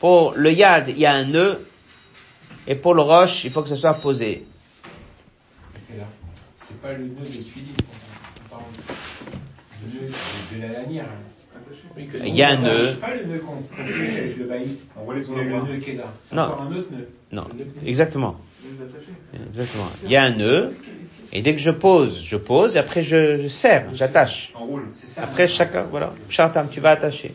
[0.00, 1.66] pour le yad, il y a un nœud,
[2.66, 4.46] et pour le roche, il faut que ce soit posé.
[5.92, 6.04] Et là,
[6.68, 7.82] c'est pas le nœud de Philippe,
[8.46, 8.62] on parle
[9.82, 11.06] du nœud de, de la lanière.
[11.96, 12.88] Oui, que- Il y a un nœud.
[12.90, 14.78] C'est pas le nœud qu'on qu'on touche avec le bailli.
[14.96, 15.68] On voit les Il y a le endroits.
[15.72, 16.12] nœud qui est là.
[16.28, 16.42] C'est Non.
[16.42, 17.08] encore un autre nœud.
[17.32, 18.36] Non, Le nœud- exactement.
[19.50, 19.88] Exactement.
[20.04, 20.74] Il y a un nœud,
[21.32, 24.52] et dès que je pose, je pose, et après je, je serre, j'attache.
[25.16, 27.34] Après chacun, voilà, Chartam, tu vas attacher.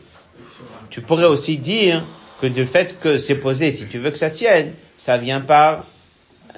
[0.90, 2.04] Tu pourrais aussi dire
[2.42, 5.86] que du fait que c'est posé, si tu veux que ça tienne, ça vient par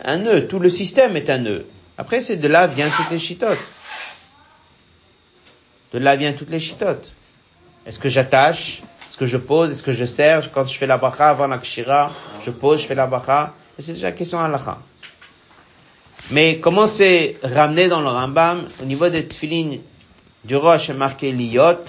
[0.04, 0.48] un nœud.
[0.48, 1.66] Tout le système est un nœud.
[1.98, 3.60] Après, c'est de là viennent toutes les chitotes.
[5.94, 7.12] De là viennent toutes les chitotes.
[7.86, 8.82] Est-ce que j'attache?
[9.08, 9.72] Est-ce que je pose?
[9.72, 10.52] Est-ce que je serre?
[10.52, 12.12] Quand je fais la bracha avant la kshira,
[12.44, 13.54] je pose, je fais la bracha.
[13.78, 14.80] Et C'est déjà question à.
[16.31, 19.81] Mais comment c'est ramené dans le Rambam Au niveau des tefilines
[20.45, 21.85] du roche, c'est marqué liot.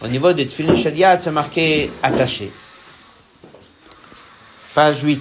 [0.00, 2.50] Au niveau des tefilines shaliat, c'est marqué attaché.
[4.74, 5.20] Page 8.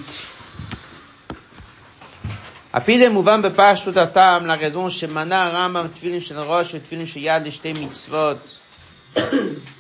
[2.74, 7.74] על זה מובן בפשטות הטעם לרזון שמנה הרמב"ם תפילין של ראש ותפילין של יד לשתי
[7.74, 8.60] מצוות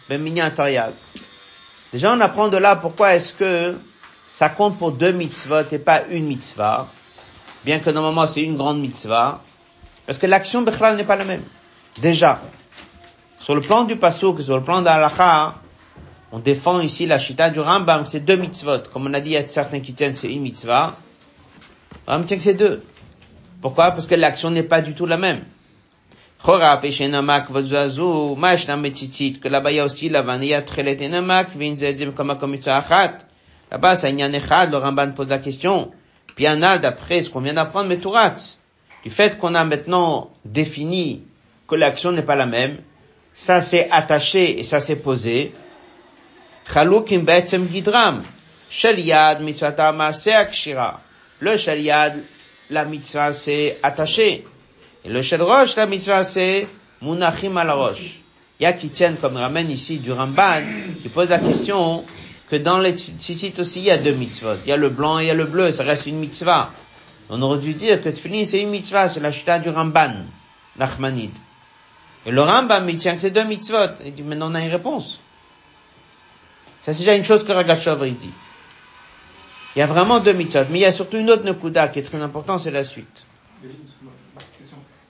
[0.09, 0.91] במניין תרי"ג.
[1.93, 3.77] Déjà, on apprend de là pourquoi est-ce que
[4.27, 6.87] ça compte pour deux mitzvot et pas une mitzvah,
[7.64, 9.40] Bien que normalement c'est une grande mitzvah,
[10.06, 11.42] parce que l'action Bechlal n'est pas la même.
[12.00, 12.40] Déjà.
[13.40, 14.88] Sur le plan du Passouk, sur le plan de
[16.34, 18.84] on défend ici la chita du Rambam, c'est deux mitzvot.
[18.92, 20.96] Comme on a dit, il y a certains qui tiennent c'est une mitzvah.
[22.06, 22.82] Rambam tient que c'est deux.
[23.60, 23.90] Pourquoi?
[23.90, 25.44] Parce que l'action n'est pas du tout la même.
[26.44, 26.50] Que
[29.48, 33.18] là-bas il y a aussi la vanilla trelet et namak, vinzezim kama komitza achat.
[33.70, 35.92] Là-bas, c'est un echad, le Ramban pose la question.
[36.34, 41.22] Puis un a, d'après ce qu'on vient d'apprendre, mais du fait qu'on a maintenant défini
[41.68, 42.78] que l'action n'est pas la même,
[43.34, 45.52] ça s'est attaché et ça s'est posé.
[51.40, 52.22] Le shel yad,
[52.70, 54.44] la mitzvah s'est attachée.
[55.04, 56.68] Et le shel rosh, la mitzvah c'est
[57.00, 58.20] munachim al rosh.
[58.60, 60.62] Il y a qui tiennent, comme ramène ici du Ramban,
[61.02, 62.04] qui pose la question
[62.52, 64.56] que dans les tzitzit aussi il y a deux mitzvot.
[64.66, 66.70] Il y a le blanc et il y a le bleu, ça reste une mitzvah.
[67.30, 70.16] On aurait dû dire que tefillin c'est une mitzvah, c'est la chita du Ramban,
[70.76, 71.30] Nachmanid.
[72.26, 73.94] Et le Rambam, il tient que c'est deux mitzvot.
[74.04, 75.18] Il dit, maintenant on a une réponse.
[76.84, 78.30] Ça c'est déjà une chose que Ragachov dit.
[79.74, 82.00] Il y a vraiment deux mitzvot, mais il y a surtout une autre nekuda qui
[82.00, 83.24] est très importante, c'est la suite.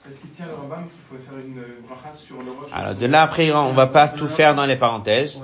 [0.08, 3.06] Est-ce qu'il tient le Rambam qu'il faut faire une bracha sur le roche Alors de
[3.06, 5.40] là après, on va pas tout faire dans les parenthèses.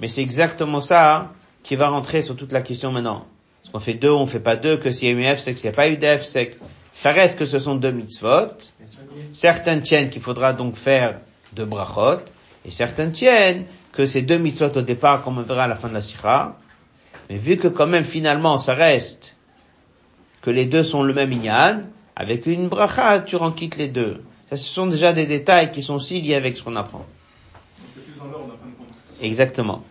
[0.00, 3.26] Mais c'est exactement ça qui va rentrer sur toute la question maintenant.
[3.62, 5.54] Est-ce qu'on fait deux, on fait pas deux, que s'il y a eu F, c'est
[5.54, 6.56] que s'il n'y a pas eu d'F, c'est que
[6.92, 8.50] ça reste que ce sont deux mitzvot.
[9.32, 11.20] Certains tiennent qu'il faudra donc faire
[11.52, 12.22] deux brachot,
[12.64, 15.88] et certains tiennent que ces deux mitzvot au départ, comme on verra à la fin
[15.88, 16.56] de la sikha,
[17.30, 19.34] mais vu que quand même finalement ça reste
[20.42, 21.84] que les deux sont le même inyan,
[22.16, 24.22] avec une bracha, tu en quittes les deux.
[24.50, 27.06] Ça, ce sont déjà des détails qui sont aussi liés avec ce qu'on apprend.
[29.24, 29.82] Exactement.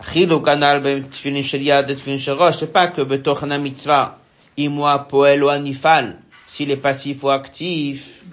[0.00, 2.58] Achilou kanal betfilin shel yad et tfilin shel rosh.
[2.58, 4.18] C'est pas que betochana mitzvah,
[4.56, 6.18] imwa poel ou anifal,
[6.48, 8.24] s'il est passif ou actif,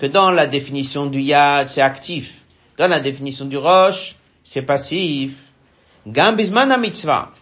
[0.00, 2.40] que dans la définition du yad, c'est actif.
[2.78, 5.34] Dans la définition du roche, c'est passif.
[6.06, 7.32] Gambizman mitzvah.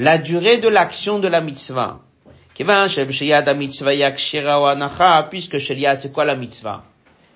[0.00, 2.00] La durée de l'action de la mitzvah.
[2.54, 6.82] Kevin, sheyad mitzvah yakshira ou anacha, puisque shel yad, c'est quoi la mitzvah?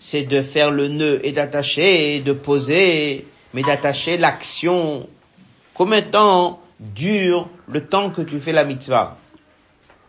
[0.00, 5.08] C'est de faire le nœud et d'attacher, de poser, mais d'attacher l'action
[5.74, 9.16] Combien de temps dure le temps que tu fais la mitzvah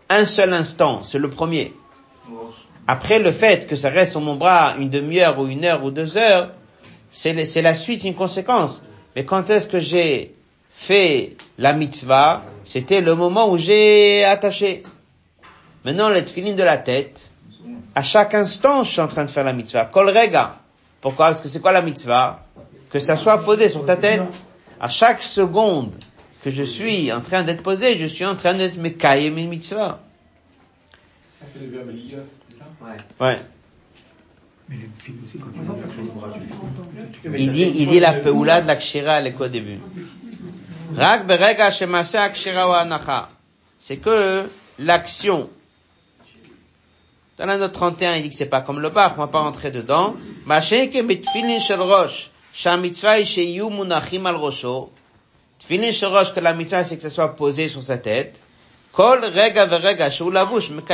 [0.09, 1.73] Un seul instant, c'est le premier.
[2.87, 5.91] Après le fait que ça reste sur mon bras une demi-heure ou une heure ou
[5.91, 6.51] deux heures,
[7.11, 8.83] c'est la suite, une conséquence.
[9.15, 10.33] Mais quand est-ce que j'ai
[10.71, 14.83] fait la mitzvah C'était le moment où j'ai attaché.
[15.85, 17.31] Maintenant, les filine de la tête,
[17.95, 19.85] à chaque instant, je suis en train de faire la mitzvah.
[19.85, 20.55] Kol rega.
[21.01, 21.27] Pourquoi?
[21.27, 22.45] Parce que c'est quoi la mitzvah?
[22.91, 24.23] Que ça soit posé sur ta tête
[24.79, 25.95] à chaque seconde
[26.43, 29.99] que je suis en train d'être posé, je suis en train d'être mekayem une mitzvah.
[31.39, 32.65] Ça fait le verbe liyot, c'est ça?
[32.81, 32.97] Ouais.
[33.19, 33.39] Ouais.
[34.69, 37.99] Mais les aussi, quand tu fais l'action du bras, tu fais Il dit, il dit
[37.99, 39.79] la feoula de la kshira, elle est quoi au début?
[40.95, 43.29] Rak berega shemase akshira wa anacha.
[43.79, 44.47] C'est que
[44.77, 45.49] l'action.
[47.37, 49.39] Dans la note 31, il dit que c'est pas comme le bar, on va pas
[49.39, 50.15] rentrer dedans.
[50.45, 52.31] Masheke mitfilin shel rosh.
[52.53, 53.17] Shamitzvah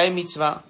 [0.10, 0.64] mitzvah,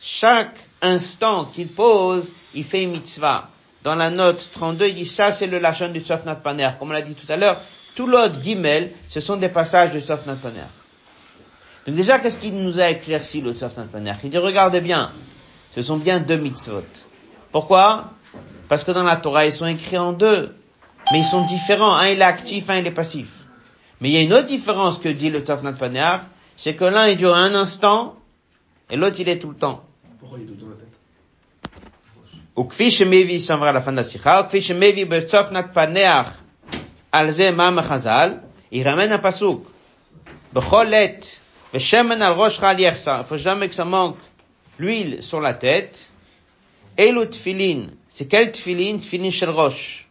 [0.00, 3.48] Chaque instant qu'il pose, il fait mitzvah.
[3.82, 6.70] Dans la note 32, il dit ça, c'est le lachon du Tzofnat Paner.
[6.78, 7.60] Comme on l'a dit tout à l'heure,
[7.94, 10.64] tout l'autre guimel, ce sont des passages du Tzofnat Paner.
[11.86, 15.12] Donc déjà, qu'est-ce qu'il nous a éclairci le Tzofnat Paner Il dit, regardez bien,
[15.74, 16.82] ce sont bien deux mitzvot.
[17.52, 18.10] Pourquoi?
[18.68, 20.54] Parce que dans la Torah, ils sont écrits en deux.
[21.12, 21.94] Mais ils sont différents.
[21.94, 23.28] Un, il est actif, un, il est passif.
[24.00, 26.22] Mais il y a une autre différence que dit le Tafnat Panéar,
[26.56, 28.16] c'est que l'un, il dure un instant,
[28.90, 29.84] et l'autre, il est tout le temps.
[30.20, 30.88] Pourquoi il est dans la tête?
[32.56, 32.68] Ou
[33.72, 36.26] la fin de la sikha, shemevi paneach,
[37.12, 37.42] alze
[38.70, 39.64] il ramène un pasouk.
[40.52, 41.20] Becholet,
[41.72, 42.60] al rosh.
[43.28, 44.18] Faut jamais que ça manque
[44.78, 46.10] l'huile sur la tête.
[46.96, 47.88] Elu tfilin.
[48.08, 48.98] C'est quel tfilin?
[48.98, 50.06] Tfilin shel rosh.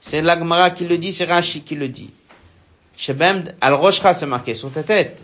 [0.00, 2.10] C'est l'Agmara qui le dit, c'est Rashi qui le dit.
[2.96, 5.22] Shebem, al roshcha, c'est marqué sur ta tête.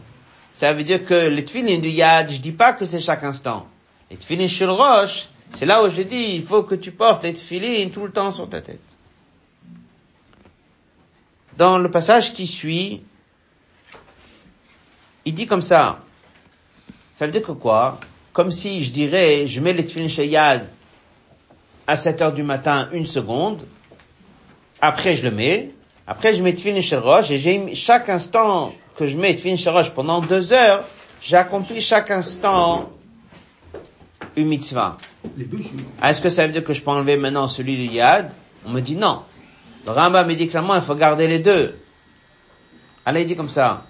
[0.52, 3.66] Ça veut dire que les tfilin du yad, je dis pas que c'est chaque instant.
[4.10, 7.34] Les tfilin shel rosh, c'est là où je dis, il faut que tu portes les
[7.34, 8.80] tfilin tout le temps sur ta tête.
[11.56, 13.02] Dans le passage qui suit,
[15.24, 16.00] il dit comme ça.
[17.14, 18.00] Ça veut dire que quoi?
[18.32, 20.66] Comme si je dirais, je mets les tefillin yad
[21.86, 23.66] à 7 heures du matin, une seconde,
[24.80, 25.70] après je le mets,
[26.06, 29.70] après je mets tefillin chez roche, et j'ai, chaque instant que je mets tefillin chez
[29.70, 30.84] roche pendant deux heures,
[31.20, 32.90] j'ai accompli chaque instant
[34.36, 34.96] une mitzvah.
[35.36, 35.58] Deux,
[36.02, 38.32] Est-ce que ça veut dire que je peux enlever maintenant celui du yad?
[38.64, 39.22] On me dit non.
[39.84, 41.76] Le Rambam me dit clairement, il faut garder les deux.
[43.04, 43.84] Allah il dit comme ça.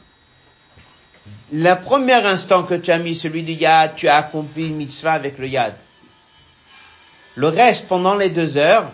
[1.52, 5.12] Le premier instant que tu as mis celui du yad, tu as accompli une mitzvah
[5.12, 5.74] avec le yad.
[7.34, 8.86] Le reste, pendant les deux heures,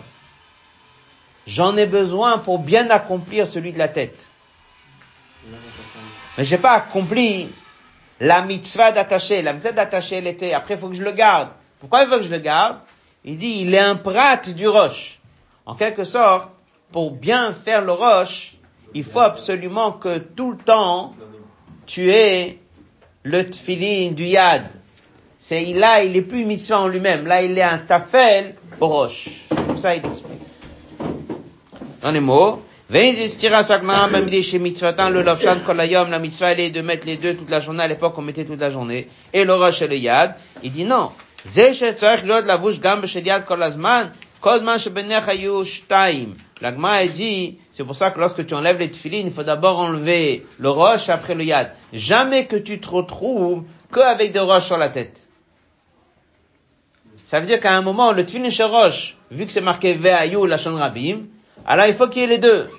[1.47, 4.27] j'en ai besoin pour bien accomplir celui de la tête.
[6.37, 7.49] Mais j'ai pas accompli
[8.19, 9.41] la mitzvah d'attacher.
[9.41, 11.49] La mitzvah d'attacher, elle était, après il faut que je le garde.
[11.79, 12.77] Pourquoi il veut que je le garde?
[13.23, 15.19] Il dit, il est un prat du roche.
[15.65, 16.49] En quelque sorte,
[16.91, 18.53] pour bien faire le roche,
[18.93, 21.13] il faut absolument que tout le temps,
[21.89, 22.59] tu aies
[23.23, 24.69] le tfilin du yad.
[25.39, 27.25] C'est, là, il est plus mitzvah en lui-même.
[27.25, 29.29] Là, il est un tafel au roche.
[29.49, 30.39] Comme ça, il explique.
[32.01, 32.99] Dans les mots, la
[36.19, 37.83] mitzvah elle est de mettre les deux toute la journée.
[37.83, 39.07] À l'époque, on mettait toute la journée.
[39.33, 40.35] Et le roche et le yad.
[40.61, 41.09] Il dit non.
[46.61, 50.45] L'agma dit, c'est pour ça que lorsque tu enlèves les tefillines, il faut d'abord enlever
[50.57, 51.71] le roche après le yad.
[51.93, 55.27] Jamais que tu te retrouves qu'avec des roches sur la tête.
[57.25, 60.47] Ça veut dire qu'à un moment, le tefillin chez roche, vu que c'est marqué ve'ayu
[60.47, 61.27] la rabim,
[61.65, 62.69] alors il faut qu'il y ait les deux.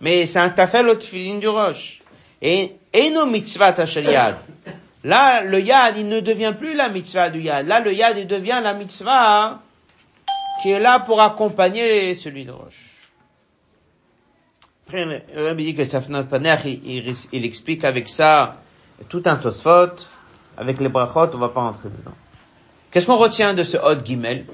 [0.00, 2.00] Mais c'est un tafel au tefillin du roche.
[2.40, 4.36] Et, et nos mitzvah yad.
[5.04, 7.66] Là, le yad, il ne devient plus la mitzvah du yad.
[7.66, 9.60] Là, le yad, il devient la mitzvah
[10.62, 12.87] qui est là pour accompagner celui de roche.
[14.88, 18.62] Après, le Rabbi dit que Safnat Paner, il, il, explique avec ça
[19.10, 19.96] tout un tosfot,
[20.56, 22.16] avec les brachot, on va pas rentrer dedans.
[22.90, 24.46] Qu'est-ce qu'on retient de ce Hod Gimel?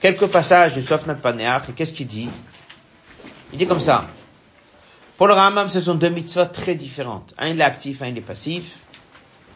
[0.00, 2.28] Quelques passages de Safnat Paneach, et qu'est-ce qu'il dit?
[3.52, 4.06] Il dit comme ça.
[5.16, 7.34] Pour le Ramam, ce sont deux mitzvot très différentes.
[7.36, 8.78] Un, il est actif, un, il est passif.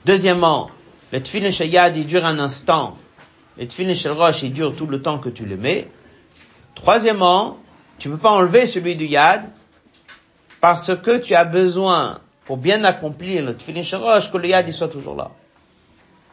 [0.05, 0.69] Deuxièmement,
[1.13, 2.99] le tfilin shayad, il dure un instant.
[3.57, 5.87] Le tfilin roche, il dure tout le temps que tu le mets.
[6.75, 7.59] Troisièmement,
[8.01, 9.49] tu peux pas enlever celui du yad,
[10.67, 14.69] parce que tu as besoin, pour bien accomplir le tfilin shel roche, que le yad,
[14.73, 15.31] soit toujours là.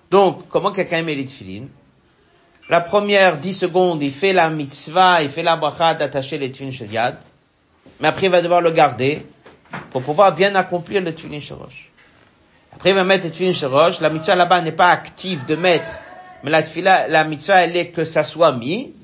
[0.10, 1.66] Donc, comment quelqu'un met les tfilin
[2.68, 6.72] La première 10 secondes, il fait la mitzvah, il fait la bracha d'attacher les tfilin
[6.72, 7.18] yad,
[8.00, 9.24] mais après il va devoir le garder
[9.92, 11.92] pour pouvoir bien accomplir le tfilin roche.
[12.74, 16.00] Après il va mettre le tfilin roche, la mitzvah là-bas n'est pas active de mettre,
[16.44, 18.96] mais la mitzvah elle est que ça soit mis,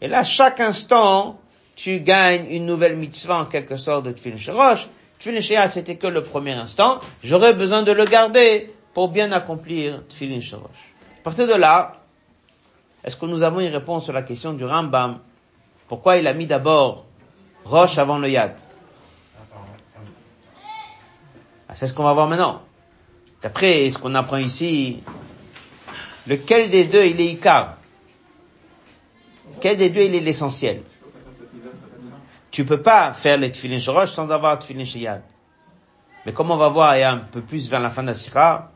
[0.00, 1.40] et là chaque instant,
[1.76, 4.88] tu gagnes une nouvelle mitzvah en quelque sorte de tfilin roche.
[5.20, 10.02] Tfilin yad c'était que le premier instant, j'aurais besoin de le garder pour bien accomplir
[10.08, 10.70] Tfilin Shorosh.
[11.20, 11.96] À partir de là,
[13.04, 15.18] est-ce que nous avons une réponse sur la question du Rambam?
[15.86, 17.04] Pourquoi il a mis d'abord
[17.64, 18.56] Roche avant le Yad?
[21.68, 22.62] Ah, C'est ce qu'on va voir maintenant.
[23.42, 25.02] D'après ce qu'on apprend ici,
[26.26, 27.76] lequel des deux il est Icar?
[29.60, 30.82] Quel des deux il est l'essentiel?
[32.56, 35.20] Tu peux pas faire les Tfilin Shorosh sans avoir Tfilin Yad.
[36.24, 38.70] Mais comme on va voir et un peu plus vers la fin de la Sira,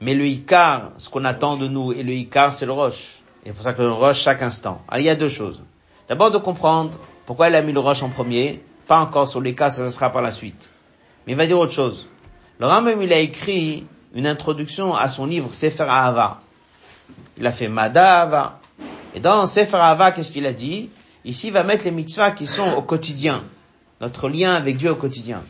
[0.00, 3.22] mais le Icar, ce qu'on attend de nous, et le Icar, c'est le Roche.
[3.44, 4.82] Et c'est pour ça que le Roche chaque instant.
[4.88, 5.62] Alors, il y a deux choses.
[6.08, 9.70] D'abord de comprendre pourquoi il a mis le Roche en premier, pas encore sur l'Icar,
[9.70, 10.68] ça, sera par la suite.
[11.28, 12.08] Mais il va dire autre chose.
[12.58, 16.40] Le Rambam, il a écrit une introduction à son livre Sefer Ahava.
[17.36, 18.58] Il a fait Mada
[19.14, 19.78] Et dans Sefer
[20.16, 20.90] qu'est-ce qu'il a dit?
[21.24, 23.44] Ici, il va mettre les mitzvahs qui sont au quotidien.
[24.00, 25.42] Notre lien avec Dieu au quotidien.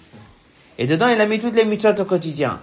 [0.78, 2.61] Et dedans, il a mis toutes les mitzvahs au quotidien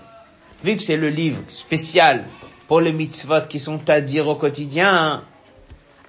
[0.63, 2.25] vu que c'est le livre spécial
[2.67, 5.23] pour les mitzvot qui sont à dire au quotidien,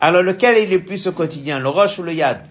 [0.00, 2.46] alors lequel est le plus au quotidien, le roche ou le yad?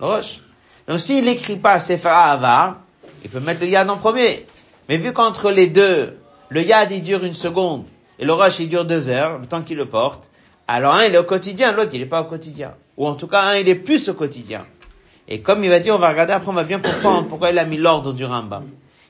[0.00, 0.40] Le roche.
[0.86, 2.78] Donc s'il n'écrit pas Sefer Ava,
[3.24, 4.46] il peut mettre le yad en premier.
[4.88, 6.18] Mais vu qu'entre les deux,
[6.50, 7.84] le yad il dure une seconde
[8.18, 10.28] et le roche il dure deux heures, le temps qu'il le porte,
[10.68, 12.74] alors un il est au quotidien, l'autre il n'est pas au quotidien.
[12.96, 14.66] Ou en tout cas il est plus au quotidien.
[15.26, 17.58] Et comme il va dire, on va regarder après, on va bien comprendre pourquoi il
[17.58, 18.64] a mis l'ordre du Rambam.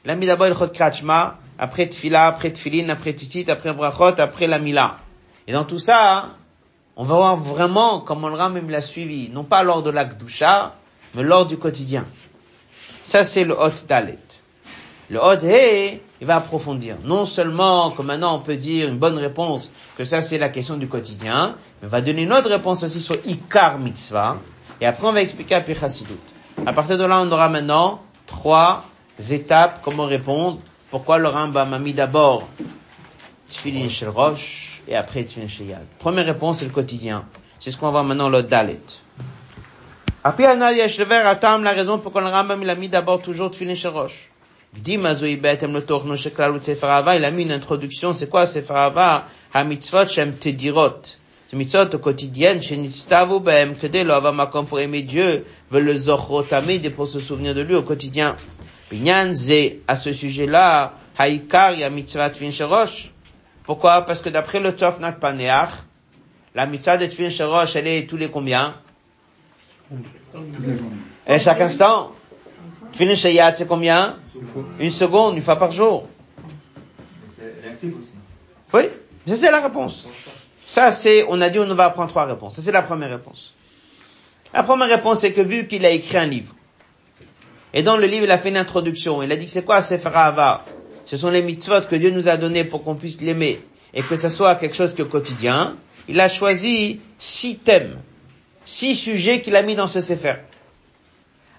[0.04, 4.20] Il a mis d'abord le Chot Krachma, après Tfila, après Tfilin, après Titit, après Brachot,
[4.20, 4.98] après la Mila.
[5.46, 6.30] Et dans tout ça,
[6.96, 10.74] on va voir vraiment comment le Ram l'a suivi, non pas lors de l'Akdusha,
[11.14, 12.06] mais lors du quotidien.
[13.02, 14.18] Ça, c'est le Hot Dalet.
[15.10, 16.96] Le Hot He, il va approfondir.
[17.04, 20.76] Non seulement que maintenant on peut dire une bonne réponse, que ça c'est la question
[20.76, 24.38] du quotidien, mais va donner une autre réponse aussi sur Ikar Mitzvah,
[24.80, 26.14] et après on va expliquer à Pichasidut.
[26.64, 28.84] À partir de là, on aura maintenant trois
[29.30, 32.48] étapes, comment répondre, pourquoi le Rambam a mis d'abord
[33.48, 35.84] Tfilin Shel Roche et après Tfilin Shel Yad.
[35.98, 37.24] Première réponse, c'est le quotidien.
[37.58, 38.80] C'est ce qu'on va voir maintenant le Dalet.
[40.22, 43.74] Après Anal Yeshlever Atam, la raison pourquoi le Rambam il a mis d'abord toujours Tfilin
[43.74, 44.30] Shel Roche.
[44.76, 44.98] Il
[47.24, 49.28] a mis une introduction, c'est quoi Sefer Hava?
[50.08, 51.16] Shem tedirot.
[51.50, 55.94] ces mitzvot quotidiennes, chez Nitztavu Behem, dès lors, makom pour aimer Dieu, le
[56.84, 58.34] et pour se souvenir de lui au quotidien.
[58.90, 63.12] Binyan Ze, à ce sujet-là, Haïkar, ya mitzvah Tvin Sherosh.
[63.62, 64.02] Pourquoi?
[64.02, 65.70] Parce que d'après le Paneach,
[66.54, 68.74] la mitzvah de Tvin Sherosh, elle est tous les combien?
[71.28, 72.12] Et chaque instant?
[72.94, 74.16] Tvin Sheyat, c'est combien?
[74.78, 76.08] Une seconde, une fois par jour.
[77.36, 78.10] C'est actif aussi.
[78.72, 78.82] Oui,
[79.26, 80.10] ça c'est la réponse.
[80.66, 82.56] Ça c'est, on a dit on va apprendre trois réponses.
[82.56, 83.56] Ça c'est la première réponse.
[84.52, 86.54] La première réponse c'est que vu qu'il a écrit un livre,
[87.72, 89.82] et dans le livre il a fait une introduction, il a dit que c'est quoi
[89.82, 90.64] Sefer Ahava
[91.04, 93.60] Ce sont les mitzvot que Dieu nous a donnés pour qu'on puisse l'aimer,
[93.92, 95.76] et que ça soit quelque chose qui est au quotidien.
[96.06, 97.98] Il a choisi six thèmes,
[98.64, 100.34] six sujets qu'il a mis dans ce Sefer.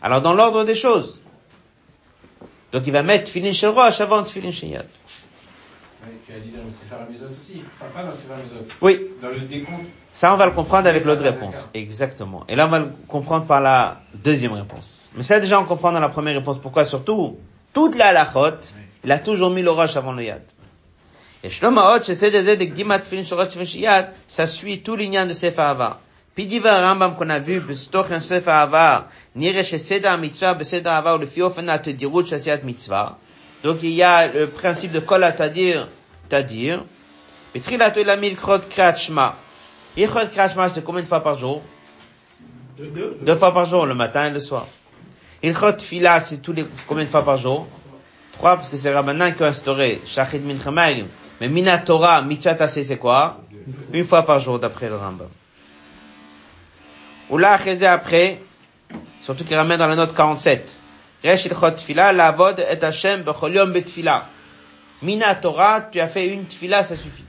[0.01, 1.21] Alors dans l'ordre des choses.
[2.76, 4.86] Donc il va mettre Tfilin Shel Rosh avant Tfilin Shel Yad.
[6.03, 7.63] Ouais, tu as dit dans le Sefer Hamizot aussi.
[7.80, 8.67] Enfin, pas dans le Sefer Hamizot.
[8.82, 9.86] Oui, Dans le décompte.
[10.13, 11.69] Ça, on va le comprendre avec l'autre réponse.
[11.73, 12.43] Exactement.
[12.49, 15.09] Et là, on va le comprendre par la deuxième réponse.
[15.15, 16.59] Mais ça, déjà, on comprend dans la première réponse.
[16.59, 16.84] Pourquoi?
[16.84, 17.38] Surtout,
[17.71, 18.57] toute la halachot,
[19.05, 20.43] il a toujours mis le roche avant le yad.
[21.45, 24.97] Et Shlomo Hot, j'essaie de dire que Gdimat Fin Shorot Fin Shiyad, ça suit tout
[24.97, 26.01] l'ignan de Sefer Hava.
[26.36, 29.07] Puis diva Rambam qu'on a vu, Bestoch un Sefer Hava,
[33.63, 35.88] Donc, il y a le principe de Kol Tadir,
[36.29, 36.83] Tadir.
[37.53, 39.36] Et Trilato il a mis le Krot Kriyat Shema.
[39.97, 41.61] Yichot Krashma, c'est combien de fois par jour
[42.77, 44.67] Deux fois par jour, le matin et le soir.
[45.41, 47.67] Ilchot Fila, c'est tous les, combien de fois par jour
[48.33, 50.55] Trois, parce que c'est Rabbanan qui a instauré Shachid Min.
[51.39, 53.39] Mais Minatora, Mitzvah Tassé, c'est quoi
[53.93, 55.29] Une fois par jour, d'après le Rambam.
[57.29, 57.57] Ou là,
[57.89, 58.39] après,
[59.26, 60.78] surtout qu'il ramène dans la note 47.
[61.23, 64.28] Resh Ilchot Fila, Lavod et Hashem Bechol Yom Betfila.
[65.01, 67.23] Minatora, tu as fait une tfila, ça suffit.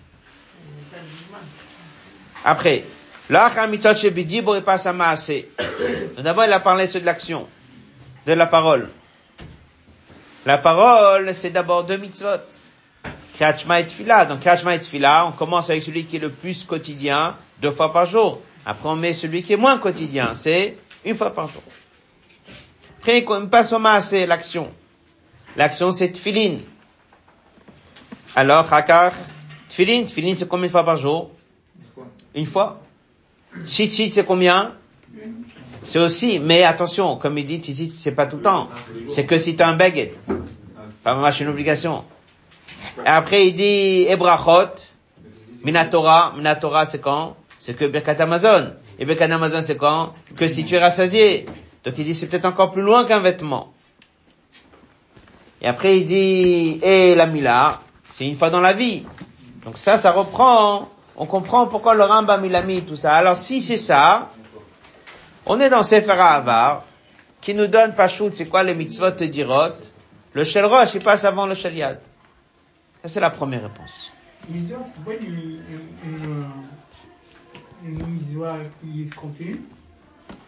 [2.44, 2.84] Après,
[6.18, 7.48] D'abord, il a parlé de l'action,
[8.26, 8.90] de la parole.
[10.44, 12.28] La parole, c'est d'abord deux mitzvot.
[13.34, 14.26] Kriyat et Tfila.
[14.26, 17.90] Donc Kriyat et Tfila, on commence avec celui qui est le plus quotidien, deux fois
[17.90, 18.42] par jour.
[18.66, 20.76] Après, on met celui qui est moins quotidien, c'est
[21.06, 21.62] une fois par jour.
[23.28, 24.72] On passe au maaseh, l'action.
[25.56, 26.58] L'action, c'est Tfilin.
[28.34, 29.12] Alors, Hakar,
[29.68, 31.30] Tfilin, Tfilin, c'est combien de fois par jour?
[32.34, 32.80] Une fois.
[33.64, 34.74] Tzitzit, c'est combien?
[35.82, 38.68] C'est aussi, mais attention, comme il dit, tzitzit, c'est pas tout le temps.
[39.08, 40.16] C'est que si tu as un baguette.
[41.04, 42.04] Pas c'est une obligation.
[42.98, 44.74] Et après, il dit, Ebrachot,
[45.64, 47.36] Minatora, Minatora, c'est quand?
[47.58, 48.74] C'est que Birkat Amazon.
[48.98, 50.12] Et Birkat Amazon, c'est quand?
[50.36, 51.46] Que si tu es rassasié.
[51.86, 53.72] Donc il dit, c'est peut-être encore plus loin qu'un vêtement.
[55.62, 57.80] Et après, il dit, et la Mila,
[58.12, 59.06] c'est une fois dans la vie.
[59.64, 63.14] Donc ça, ça reprend on comprend pourquoi le Rambam il a tout ça.
[63.14, 64.30] Alors si c'est ça,
[65.46, 66.84] on est dans Sefer Avar,
[67.40, 69.72] qui nous donne Pachout, c'est quoi les mitzvot de dirot?
[70.34, 72.00] Le Shel Rosh, il passe avant le Shel Yad.
[73.02, 74.12] Ça c'est la première réponse.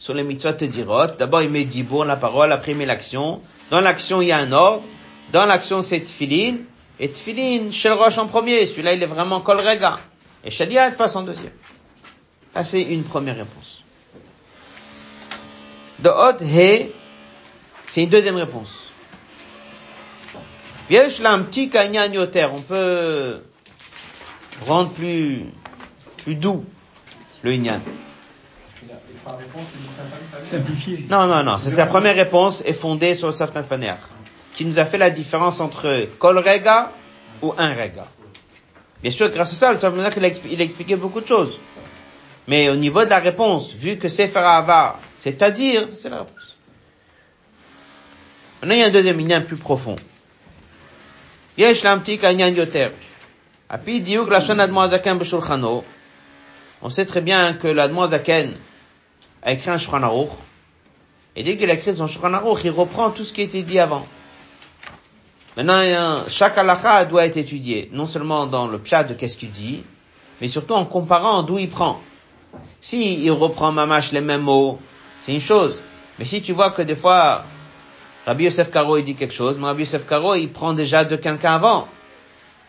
[0.00, 3.42] sur les mitzvot dirot, d'abord il met dibour, la parole, après il l'action.
[3.70, 4.82] Dans l'action il y a un ordre.
[5.30, 6.56] Dans l'action c'est tfilin.
[6.98, 8.64] Et tfilin, shel roche en premier.
[8.64, 10.00] Celui-là il est vraiment kol rega.
[10.42, 11.52] Et shel yad passe en deuxième.
[12.54, 13.84] Ça, c'est une première réponse.
[15.98, 16.90] De hot he,
[17.86, 18.90] c'est une deuxième réponse.
[20.88, 21.70] Yesh là un petit
[22.52, 23.42] on peut
[24.66, 25.44] rendre plus,
[26.24, 26.64] plus doux
[27.42, 27.80] le inyan.
[29.24, 29.66] Par réponse.
[30.44, 31.06] Simplifié.
[31.08, 33.94] Non, non, non, c'est sa première réponse est fondée sur le Saftan Paner,
[34.54, 36.92] qui nous a fait la différence entre kol rega
[37.42, 38.06] ou un rega.
[39.02, 41.58] Bien sûr, grâce à ça, le Saftan Paner, il il a expliqué beaucoup de choses.
[42.48, 46.56] Mais au niveau de la réponse, vu que c'est Ava, c'est-à-dire, c'est la réponse.
[48.60, 49.96] Maintenant, il y a un deuxième inyan plus profond.
[51.56, 52.88] Yesh l'amti kanyan yoter.
[53.68, 55.84] Api diuk lachon admoazaken b'shulchano?
[56.82, 58.52] On sait très bien que l'admoazaken
[59.42, 60.30] a écrit un Shulchan Aruch.
[61.36, 63.62] Et dès qu'il a écrit son Shulchan Aruch, il reprend tout ce qui a été
[63.62, 64.06] dit avant.
[65.56, 69.82] Maintenant, chaque halakha doit être étudié, non seulement dans le pshat de qu'est-ce qu'il dit,
[70.40, 72.00] mais surtout en comparant d'où il prend.
[72.80, 74.78] Si il reprend mamash les mêmes mots,
[75.22, 75.80] c'est une chose.
[76.18, 77.44] Mais si tu vois que des fois,
[78.26, 81.16] Rabbi Yosef Karo, il dit quelque chose, mais Rabbi Yosef Karo, il prend déjà de
[81.16, 81.88] quelqu'un avant.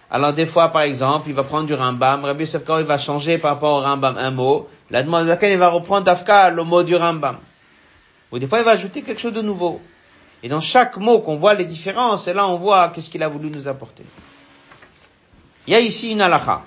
[0.09, 2.97] Alors des fois, par exemple, il va prendre du Rambam, Rabbi Yosef Karo, il va
[2.97, 6.63] changer par rapport au Rambam un mot, la demande laquelle il va reprendre d'Afka le
[6.63, 7.37] mot du Rambam.
[8.31, 9.81] Ou des fois, il va ajouter quelque chose de nouveau.
[10.43, 13.27] Et dans chaque mot qu'on voit les différences, et là on voit qu'est-ce qu'il a
[13.27, 14.03] voulu nous apporter.
[15.67, 16.63] Il y a ici une halakha.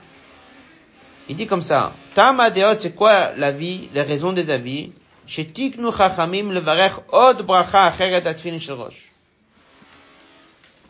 [1.29, 4.93] Il dit comme ça, Tama deot, c'est quoi la vie, les raisons des avis?
[5.27, 8.23] Shetiknu chachamim levarech od bracha acheret.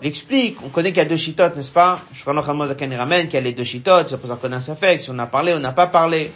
[0.02, 2.00] Il explique, on connaît qu'il y a deux chitotes, n'est-ce pas?
[2.12, 4.56] Shkanoch Hamozaken il ramène qu'il y a les deux chitotes, c'est pour ça qu'on a
[4.56, 6.32] un fait, si on a parlé, on n'a pas parlé.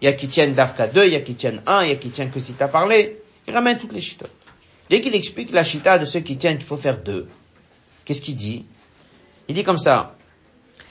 [0.00, 1.92] Il y a qui tiennent d'Arka 2, il y a qui tiennent 1, il y
[1.92, 3.20] a qui tiennent que si t'as parlé.
[3.46, 4.30] Il ramène toutes les chitotes.
[4.90, 7.28] Dès qu'il explique la chita de ceux qui tiennent qu'il faut faire deux,
[8.04, 8.64] qu'est-ce qu'il dit?
[9.48, 10.14] Il dit comme ça.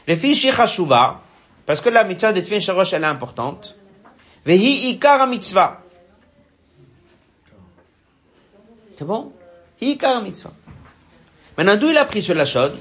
[0.07, 0.51] Les filles
[1.65, 3.75] parce que la mitzvah de Tfin elle est importante.
[4.45, 5.81] Vehi ikar mitzvah.
[8.97, 9.33] C'est bon?
[9.81, 10.53] Hi ikar mitzvah.
[11.57, 12.71] Maintenant, d'où il a pris ce lachon?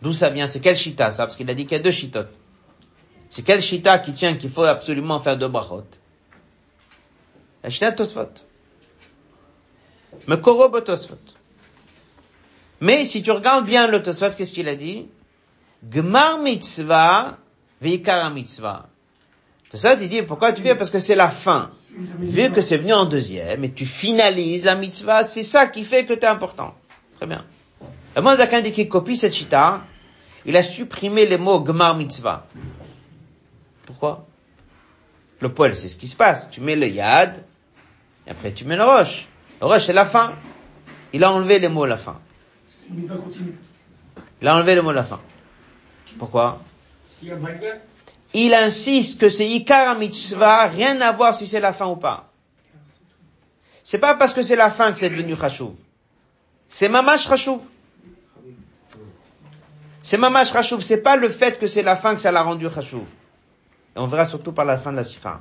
[0.00, 0.46] D'où ça vient?
[0.46, 1.24] C'est quel shita, ça?
[1.24, 2.32] Parce qu'il a dit qu'il y a deux shitotes.
[3.30, 5.84] C'est quel shita qui tient qu'il faut absolument faire deux brachot?
[7.62, 8.28] La shita Tosfot.
[10.84, 11.14] Tosfot.
[12.80, 15.06] Mais si tu regardes bien le Tosfot, qu'est-ce qu'il a dit?
[15.84, 17.38] Gmar mitzvah,
[17.80, 18.88] veikara mitzvah.
[19.70, 20.74] Tosfot, il dit, pourquoi tu fais?
[20.74, 21.70] Parce que c'est la fin.
[22.18, 26.04] Vu que c'est venu en deuxième, et tu finalises la mitzvah, c'est ça qui fait
[26.04, 26.74] que t'es important.
[27.16, 27.44] Très bien.
[28.16, 29.84] Le monde dit qu'il copie cette chita,
[30.44, 32.46] il a supprimé les mots gmar mitzvah.
[33.90, 34.24] Pourquoi?
[35.40, 36.48] Le poil, c'est ce qui se passe.
[36.48, 37.42] Tu mets le yad,
[38.24, 39.26] et après tu mets le roche.
[39.60, 40.34] Le roche, c'est la fin.
[41.12, 42.20] Il a enlevé les mots la fin.
[44.40, 45.20] Il a enlevé les mots la fin.
[46.18, 46.60] Pourquoi?
[48.32, 52.30] Il insiste que c'est Ikar mitzvah, rien à voir si c'est la fin ou pas.
[53.82, 55.72] C'est pas parce que c'est la fin que c'est devenu Chashuv.
[56.68, 57.58] C'est Mamash Chashuv.
[60.00, 60.80] C'est Mamash Chashuv.
[60.80, 63.02] C'est pas le fait que c'est la fin que ça l'a rendu Chashuv.
[63.96, 65.40] Et on verra surtout par la fin de la sikha.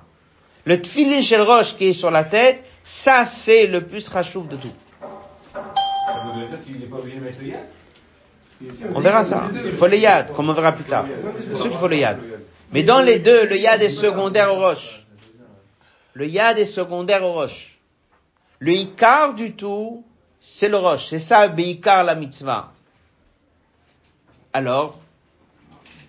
[0.66, 4.56] Le tfilin shel roche qui est sur la tête, ça c'est le plus Chashuv de
[4.56, 4.74] tout.
[5.52, 5.62] Ça
[6.34, 7.66] dire qu'il n'est pas obligé de mettre le yad?
[8.94, 9.48] On verra ça.
[9.66, 11.06] Il faut le yad, comme on verra plus tard.
[11.38, 12.20] C'est sûr qu'il faut le yad.
[12.72, 15.06] Mais dans les deux, le yad est secondaire au roche.
[16.14, 17.80] Le yad est secondaire au roche.
[18.60, 20.04] Le ikar du tout,
[20.42, 21.06] c'est le roche.
[21.08, 22.74] C'est ça, beikar la mitzvah.
[24.52, 25.00] Alors,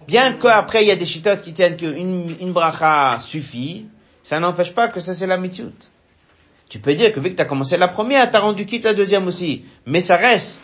[0.06, 3.86] bien qu'après il y a des chitotes qui tiennent qu'une une bracha suffit,
[4.22, 5.70] ça n'empêche pas que ça c'est la mitzvah.
[6.68, 8.84] Tu peux dire que vu que tu as commencé la première, tu as rendu quitte
[8.84, 9.64] la deuxième aussi.
[9.86, 10.62] Mais ça reste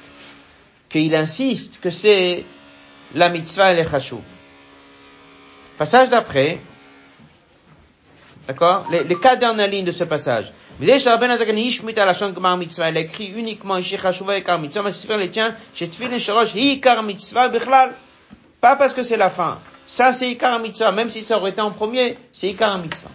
[0.88, 2.44] qu'il insiste que c'est
[3.14, 4.20] la mitzvah et les chashou.
[5.76, 6.58] Passage d'après,
[8.46, 8.86] d'accord?
[8.90, 10.52] Les, les quatre dernières lignes de ce passage.
[10.78, 10.96] Il a
[12.98, 17.50] écrit uniquement et Kar Mitzvah, mais c'est les tiens, chez Tfilin Shorosh, Hi Kar Mitzvah.
[18.66, 19.58] Pas parce que c'est la fin.
[19.86, 20.90] Ça, c'est Ikar Mitzvah.
[20.90, 23.10] Même si ça aurait été en premier, c'est Ikar Mitzvah.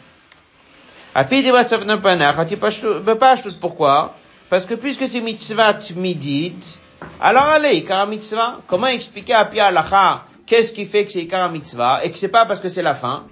[3.59, 4.15] Pourquoi?
[4.49, 6.79] Parce que puisque c'est Mitzvah Tmidit,
[7.19, 8.59] alors allez, Ikar Mitzvah.
[8.65, 12.29] Comment expliquer à Pia Alacha, qu'est-ce qui fait que c'est Ikar Mitzvah, et que c'est
[12.29, 13.25] pas parce que c'est la fin?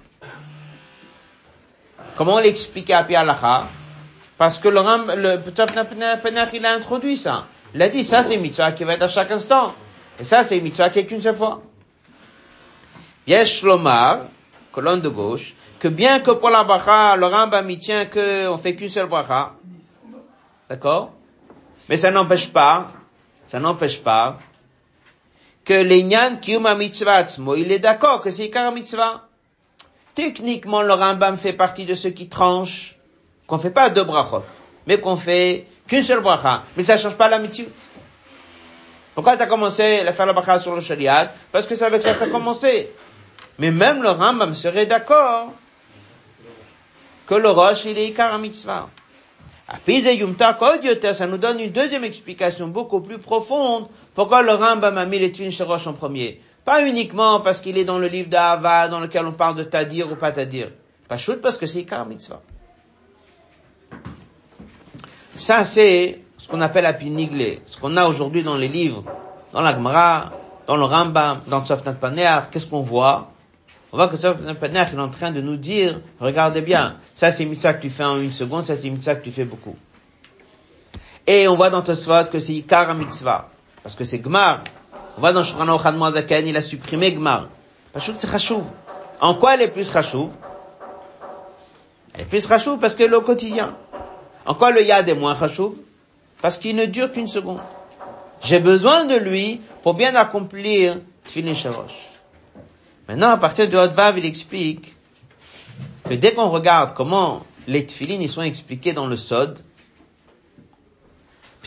[2.16, 3.64] Comment l'expliquer à Pia Alacha?
[4.36, 4.82] Parce que le,
[5.16, 5.40] le
[6.52, 7.46] il a introduit ça.
[7.74, 9.72] Il a dit, ça c'est mitzvah qui va être à chaque instant.
[10.20, 11.62] Et ça c'est mitzvah qui est qu'une seule fois.
[13.30, 14.22] Yesh Lomar,
[14.72, 18.74] colonne de gauche, que bien que pour la bracha, le Rambam il tient qu'on fait
[18.74, 19.52] qu'une seule bracha.
[20.68, 21.12] D'accord?
[21.88, 22.88] Mais ça n'empêche pas,
[23.46, 24.38] ça n'empêche pas,
[25.64, 27.26] que l'Inyan Kiyuma Mitzvah
[27.56, 29.28] il est d'accord que c'est Ikar Mitzvah.
[30.16, 32.96] Techniquement, le Rambam fait partie de ceux qui tranchent
[33.46, 34.42] qu'on fait pas deux brachot,
[34.88, 36.64] mais qu'on fait qu'une seule bracha.
[36.76, 37.70] Mais ça change pas la mitzvah.
[39.14, 41.32] Pourquoi tu as commencé à faire la bracha sur le shariat?
[41.52, 42.90] Parce que c'est avec ça que tu as commencé.
[43.60, 45.52] Mais même le Rambam serait d'accord
[47.26, 48.88] que le roche, il est ikar mitzvah.
[51.12, 55.30] Ça nous donne une deuxième explication beaucoup plus profonde pourquoi le Rambam a mis les
[55.30, 56.40] twin roche en premier?
[56.64, 60.10] Pas uniquement parce qu'il est dans le livre d'Ava dans lequel on parle de Tadir
[60.10, 60.70] ou pas Tadir.
[61.06, 62.40] Pas chouette parce que c'est ikar mitzvah.
[65.36, 66.98] Ça, c'est ce qu'on appelle la
[67.66, 69.04] ce qu'on a aujourd'hui dans les livres,
[69.52, 70.32] dans la Gemara,
[70.66, 72.40] dans le Rambam, dans le Tzofnat Paner.
[72.50, 73.30] Qu'est-ce qu'on voit?
[73.92, 77.74] On voit que Paner est en train de nous dire, regardez bien, ça c'est mitzvah
[77.74, 79.76] que tu fais en une seconde, ça c'est mitzvah que tu fais beaucoup.
[81.26, 83.48] Et on voit dans Tosfot que c'est Ikar mitzvah,
[83.82, 84.62] parce que c'est Gmar.
[85.16, 87.48] On voit dans Shurano Chadmoazaken, il a supprimé Gmar.
[87.92, 88.62] Que c'est Chashuv.
[89.20, 90.28] En quoi elle est plus Chashuv
[92.14, 93.74] Elle est plus rachou parce est au quotidien.
[94.46, 95.76] En quoi le yad est moins rachou
[96.40, 97.60] Parce qu'il ne dure qu'une seconde.
[98.42, 102.09] J'ai besoin de lui pour bien accomplir Tfilin Shalosh.
[103.10, 104.94] Maintenant, à partir de Hotvav, il explique
[106.08, 109.64] que dès qu'on regarde comment les Tfilin ils sont expliqués dans le Sod,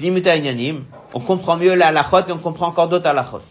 [0.02, 3.42] on comprend mieux la halachot et on comprend encore d'autres halachot.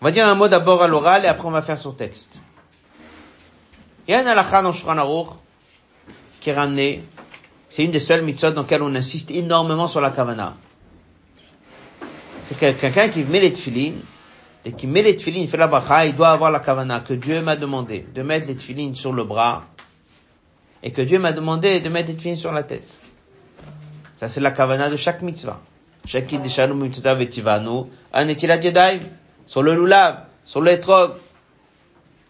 [0.00, 2.40] On va dire un mot d'abord à l'oral et après on va faire son texte.
[4.08, 5.28] Il y a une halakha dans Shulchan Aruch
[6.40, 7.04] qui est ramenée.
[7.68, 10.56] C'est une des seules mitzvot dans lesquelles on insiste énormément sur la kavana.
[12.46, 13.92] C'est que quelqu'un qui met les tefillin,
[14.64, 17.14] et qui met les tefillin, il fait la bracha, il doit avoir la kavana que
[17.14, 19.64] Dieu m'a demandé de mettre les tefillin sur le bras
[20.82, 22.88] et que Dieu m'a demandé de mettre les tefillin sur la tête.
[24.18, 25.60] Ça, c'est la kavana de chaque mitzvah.
[26.06, 29.00] Chaque dishanu mitzvah vetivanu, anetilat yadayim,
[29.46, 31.12] sur le lulav, sur le etrog.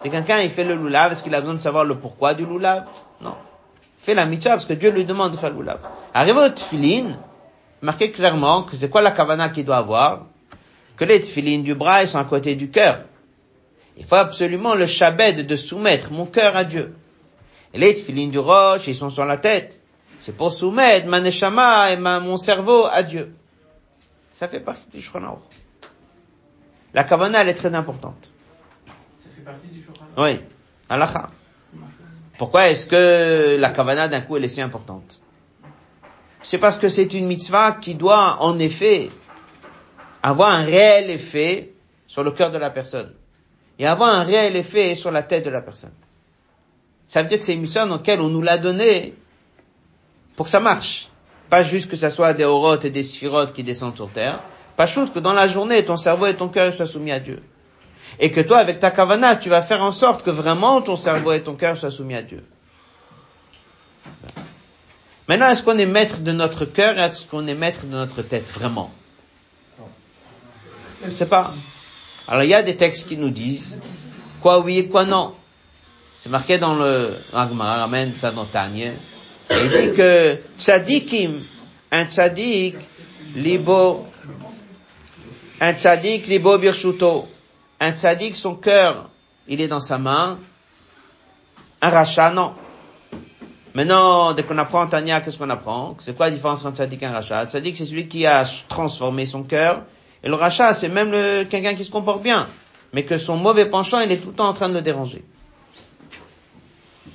[0.02, 2.46] C'est quelqu'un, il fait le lulav, est-ce qu'il a besoin de savoir le pourquoi du
[2.46, 2.84] lulav?
[3.20, 3.34] Non.
[4.02, 5.80] Fait la mitzvah parce que Dieu lui demande de faire le lulav.
[6.14, 10.26] Arrivé au marqué clairement que c'est quoi la kavana qu'il doit avoir?
[11.00, 13.00] Que les tefillin du bras, sont à côté du cœur.
[13.96, 16.94] Il faut absolument le shabed de soumettre mon cœur à Dieu.
[17.72, 19.80] Et les tefillin du roche, ils sont sur la tête.
[20.18, 23.32] C'est pour soumettre ma neshama et ma, mon cerveau à Dieu.
[24.34, 25.40] Ça fait partie du Shulchan.
[26.92, 28.30] La kavana, elle est très importante.
[29.24, 30.38] Ça fait partie du Shulchan Oui,
[30.90, 31.30] halakha.
[32.36, 35.18] Pourquoi est-ce que la kavana d'un coup elle est si importante?
[36.42, 39.08] C'est parce que c'est une mitzvah qui doit en effet
[40.22, 41.72] avoir un réel effet
[42.06, 43.12] sur le cœur de la personne
[43.78, 45.92] et avoir un réel effet sur la tête de la personne.
[47.08, 49.14] Ça veut dire que c'est une mitzvah dans laquelle on nous l'a donné
[50.36, 51.08] pour que ça marche.
[51.48, 54.40] Pas juste que ça soit des orotes et des sphirotes qui descendent sur terre.
[54.76, 57.42] Pas juste que dans la journée, ton cerveau et ton cœur soient soumis à Dieu.
[58.18, 61.32] Et que toi, avec ta kavana, tu vas faire en sorte que vraiment ton cerveau
[61.32, 62.44] et ton cœur soient soumis à Dieu.
[65.28, 68.22] Maintenant, est-ce qu'on est maître de notre cœur et est-ce qu'on est maître de notre
[68.22, 68.90] tête vraiment?
[71.02, 71.54] Je ne sais pas.
[72.28, 73.78] Alors, il y a des textes qui nous disent
[74.42, 75.34] quoi oui et quoi non.
[76.18, 78.12] C'est marqué dans le Agma, ramène
[78.52, 78.90] Tanya.
[79.50, 81.42] Il dit que tzadikim,
[81.90, 82.76] un tzadik,
[83.34, 84.06] libo,
[85.60, 87.26] un tzadik, libo birshuto.
[87.80, 89.08] Un tzadik, son cœur,
[89.48, 90.38] il est dans sa main.
[91.80, 92.52] Un rachat, non.
[93.74, 95.96] Maintenant, dès qu'on apprend Tania, qu'est-ce qu'on apprend?
[95.98, 98.26] C'est quoi la différence entre un tzadik et un rachat Le tzadik, c'est celui qui
[98.26, 99.82] a transformé son cœur.
[100.22, 102.46] Et le rachat, c'est même le, quelqu'un qui se comporte bien.
[102.92, 105.24] Mais que son mauvais penchant, il est tout le temps en train de le déranger.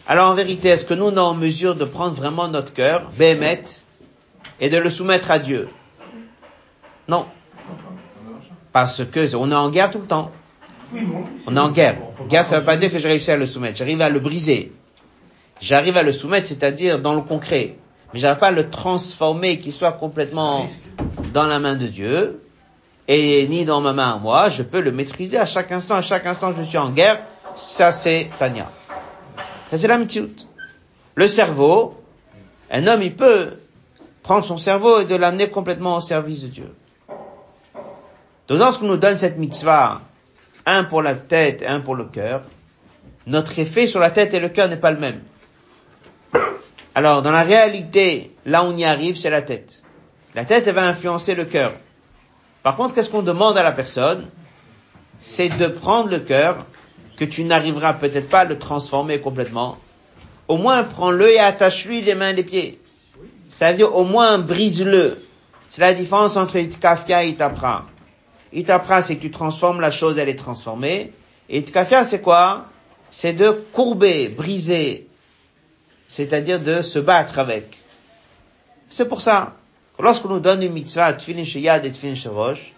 [0.08, 3.10] Alors en vérité, est-ce que nous, on est en mesure de prendre vraiment notre cœur,
[3.18, 3.64] Béhémet,
[4.60, 5.68] et de le soumettre à Dieu?
[7.08, 7.26] Non.
[8.72, 10.32] Parce que on est en guerre tout le temps.
[11.48, 11.98] On est en guerre.
[12.30, 13.78] Guerre, ça ne veut pas dire que j'ai réussi à le soumettre.
[13.78, 14.72] J'arrive à le briser.
[15.62, 17.78] J'arrive à le soumettre, c'est-à-dire dans le concret.
[18.14, 20.68] Mais j'arrive pas à le transformer, qu'il soit complètement
[21.34, 22.42] dans la main de Dieu,
[23.08, 24.50] et ni dans ma main moi.
[24.50, 25.96] Je peux le maîtriser à chaque instant.
[25.96, 27.22] À chaque instant, je suis en guerre.
[27.56, 28.70] Ça, c'est Tania.
[29.72, 30.30] Ça, c'est la mitzvot.
[31.16, 32.02] Le cerveau,
[32.72, 33.54] un homme, il peut
[34.24, 36.76] prendre son cerveau et de l'amener complètement au service de Dieu.
[38.48, 40.02] Donc, lorsqu'on nous donne cette mitzvah,
[40.66, 42.42] un pour la tête et un pour le cœur,
[43.28, 45.22] notre effet sur la tête et le cœur n'est pas le même.
[46.94, 49.84] Alors, dans la réalité, là où on y arrive, c'est la tête.
[50.34, 51.74] La tête, elle va influencer le cœur.
[52.66, 54.26] Par contre, qu'est-ce qu'on demande à la personne?
[55.20, 56.66] C'est de prendre le cœur,
[57.16, 59.78] que tu n'arriveras peut-être pas à le transformer complètement.
[60.48, 62.82] Au moins, prends-le et attache-lui les mains et les pieds.
[63.52, 65.24] Ça veut dire au moins brise-le.
[65.70, 67.86] C'est la différence entre Itkafia et Itapra.
[68.52, 71.14] Itapra, c'est que tu transformes la chose, elle est transformée.
[71.50, 72.66] Et Itkafia, c'est quoi?
[73.12, 75.08] C'est de courber, briser.
[76.08, 77.78] C'est-à-dire de se battre avec.
[78.90, 79.54] C'est pour ça.
[79.98, 82.74] Que Lorsqu'on nous donne une mitzvah, Tfilin Sheyad et Tfilin Sherosh,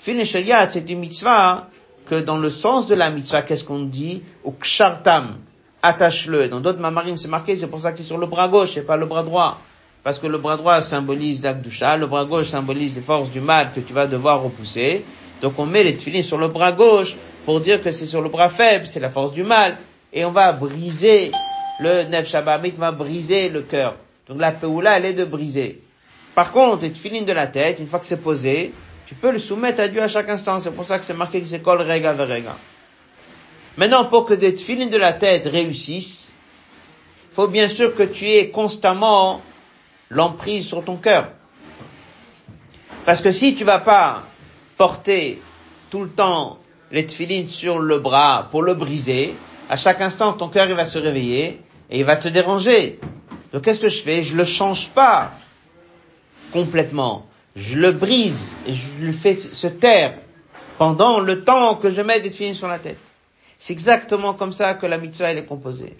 [0.00, 1.68] Tfilin Sheyad, c'est une mitzvah
[2.06, 4.22] que dans le sens de la mitzvah, qu'est-ce qu'on dit?
[4.44, 5.36] Au kshartam,
[5.82, 6.48] attache-le.
[6.48, 8.82] Dans d'autres mamarim, c'est marqué, c'est pour ça que c'est sur le bras gauche et
[8.82, 9.58] pas le bras droit.
[10.02, 13.70] Parce que le bras droit symbolise l'Akdusha, le bras gauche symbolise les forces du mal
[13.74, 15.04] que tu vas devoir repousser.
[15.42, 17.14] Donc on met les tefillin sur le bras gauche
[17.44, 19.76] pour dire que c'est sur le bras faible, c'est la force du mal.
[20.12, 21.32] Et on va briser
[21.80, 23.96] le nef shabamik va briser le cœur.
[24.28, 25.82] Donc la peoula, elle est de briser.
[26.38, 28.72] Par contre, les tefillin de la tête, une fois que c'est posé,
[29.06, 30.60] tu peux le soumettre à Dieu à chaque instant.
[30.60, 32.54] C'est pour ça que c'est marqué que c'est kol rega verega.
[33.76, 36.32] Maintenant, pour que des tefillin de la tête réussissent,
[37.32, 39.42] faut bien sûr que tu aies constamment
[40.10, 41.26] l'emprise sur ton cœur.
[43.04, 44.22] Parce que si tu vas pas
[44.76, 45.42] porter
[45.90, 46.60] tout le temps
[46.92, 49.34] les tefillin sur le bras pour le briser,
[49.68, 51.60] à chaque instant, ton cœur, il va se réveiller
[51.90, 53.00] et il va te déranger.
[53.52, 54.22] Donc qu'est-ce que je fais?
[54.22, 55.32] Je le change pas
[56.52, 57.26] complètement.
[57.56, 60.14] Je le brise et je le fais se taire
[60.78, 62.98] pendant le temps que je mets des tefilines sur la tête.
[63.58, 65.96] C'est exactement comme ça que la mitzvah elle est composée.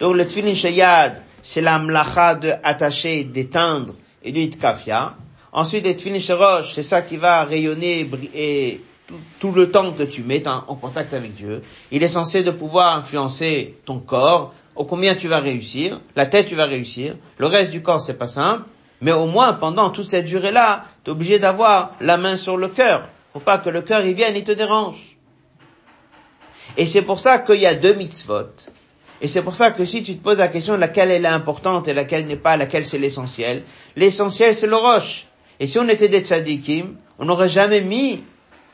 [0.00, 5.16] Donc le tefillin shayad, c'est la mlacha de attacher, d'éteindre et de itkafia.
[5.52, 10.02] Ensuite, les tefillin sharosh, c'est ça qui va rayonner et tout, tout, le temps que
[10.02, 11.60] tu mets en, en, contact avec Dieu.
[11.90, 16.46] Il est censé de pouvoir influencer ton corps, au combien tu vas réussir, la tête
[16.46, 18.64] tu vas réussir, le reste du corps c'est pas simple,
[19.04, 22.68] mais au moins pendant toute cette durée-là, tu es obligé d'avoir la main sur le
[22.68, 23.06] cœur.
[23.34, 25.18] Faut pas que le cœur il vienne et te dérange.
[26.78, 28.48] Et c'est pour ça qu'il y a deux mitzvot.
[29.20, 31.28] Et c'est pour ça que si tu te poses la question de laquelle elle est
[31.28, 35.26] importante et laquelle n'est pas, laquelle c'est l'essentiel, l'essentiel c'est le roche.
[35.60, 38.24] Et si on était des tzadikim, on n'aurait jamais mis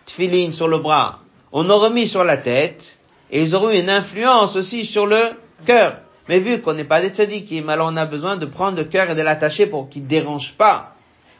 [0.06, 1.18] tfilin sur le bras.
[1.50, 3.00] On aurait mis sur la tête,
[3.32, 5.32] et ils auraient eu une influence aussi sur le
[5.66, 5.98] cœur.
[6.28, 9.10] Mais vu qu'on n'est pas des tzadikim, alors on a besoin de prendre le cœur
[9.10, 10.94] et de l'attacher pour qu'il ne dérange pas.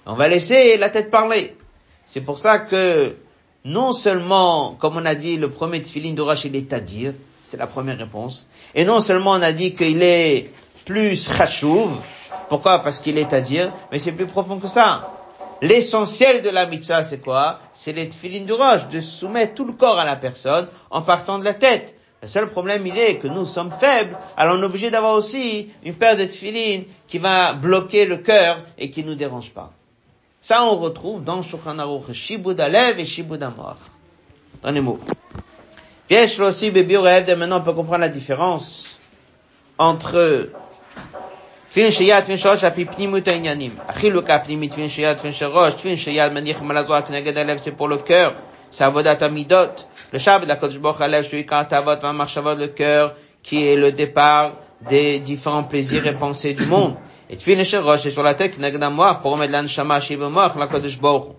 [0.07, 1.57] On va laisser la tête parler.
[2.07, 3.17] C'est pour ça que,
[3.65, 7.69] non seulement, comme on a dit, le premier tefillin d'Orash, il est dire, c'était la
[7.69, 10.51] première réponse, et non seulement on a dit qu'il est
[10.85, 11.91] plus chachouv,
[12.49, 12.81] pourquoi?
[12.81, 15.13] Parce qu'il est à dire, mais c'est plus profond que ça.
[15.63, 17.61] L'essentiel de la mitzvah, c'est quoi?
[17.75, 21.45] C'est les tefillin d'Orash, de soumettre tout le corps à la personne en partant de
[21.45, 21.95] la tête.
[22.23, 25.71] Le seul problème, il est que nous sommes faibles, alors on est obligé d'avoir aussi
[25.83, 29.73] une paire de tefilines qui va bloquer le cœur et qui nous dérange pas.
[30.43, 33.77] Ça, on retrouve dans Shulchan Aruch, Shibud Alev et Shibud Amor.
[34.63, 34.99] Dans les mots.
[36.11, 38.99] Bien, aussi, Bebi et maintenant on peut comprendre la différence
[39.79, 40.51] entre
[41.71, 43.73] Tfilin Sheyat, Tfilin Shalosh, Api Pnimut Ainyanim.
[43.89, 47.99] Achiluk Apnimit, Tfilin Sheyat, Tfilin Shalosh, Tfilin Sheyat, Manich Malazwa, Kneged Alev, c'est pour le
[47.99, 48.35] cœur
[48.71, 49.87] c'est Avodat Amidot.
[50.13, 53.93] Le Shabbat d'Akadosh Baruch Hu, celui quand Avot va marcher le cœur, qui est le
[53.93, 54.53] départ
[54.89, 56.95] des différents plaisirs et pensées du monde.
[57.29, 61.01] Et tu finis chez Roche, et sur la tête, Nagdamor, pour remettre l'Anshama, Shivamor, l'Akadosh
[61.01, 61.37] Baruch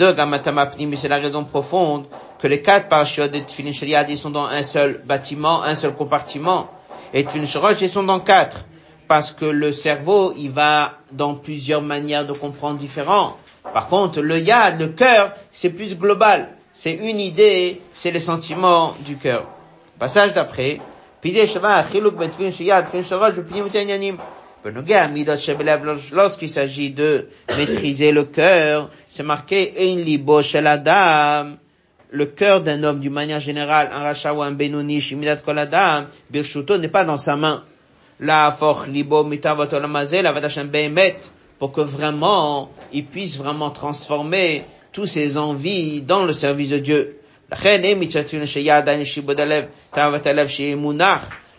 [0.00, 2.06] mais c'est la raison profonde
[2.38, 5.94] que les quatre parashiot de Tfilin Shariad, ils sont dans un seul bâtiment, un seul
[5.94, 6.68] compartiment.
[7.12, 8.66] Et Tfilin Shorosh, ils sont dans quatre.
[9.08, 13.36] Parce que le cerveau, il va dans plusieurs manières de comprendre différents.
[13.72, 16.50] Par contre, le yad, le cœur, c'est plus global.
[16.80, 19.48] C'est une idée, c'est les sentiments du cœur.
[19.98, 20.78] Passage d'après.
[26.12, 30.60] Lorsqu'il s'agit de maîtriser le cœur, c'est marqué un libo chez.
[30.60, 36.04] Le cœur d'un homme, d'une manière générale, un rachat ou un benoni, shimidat kol adam,
[36.30, 37.64] birshuto n'est pas dans sa main.
[38.20, 41.16] La for libo mitavot olamazel, avadashem behemet,
[41.58, 47.20] pour que vraiment, il puisse vraiment transformer tous ses envies dans le service de Dieu.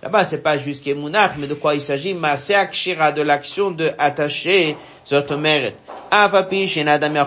[0.02, 2.16] Là-bas, c'est pas juste Kemunach, mais de quoi il s'agit?
[2.54, 5.76] Akshira, de l'action de attacher Zotomeret.
[6.10, 7.18] Avapish, et Nadam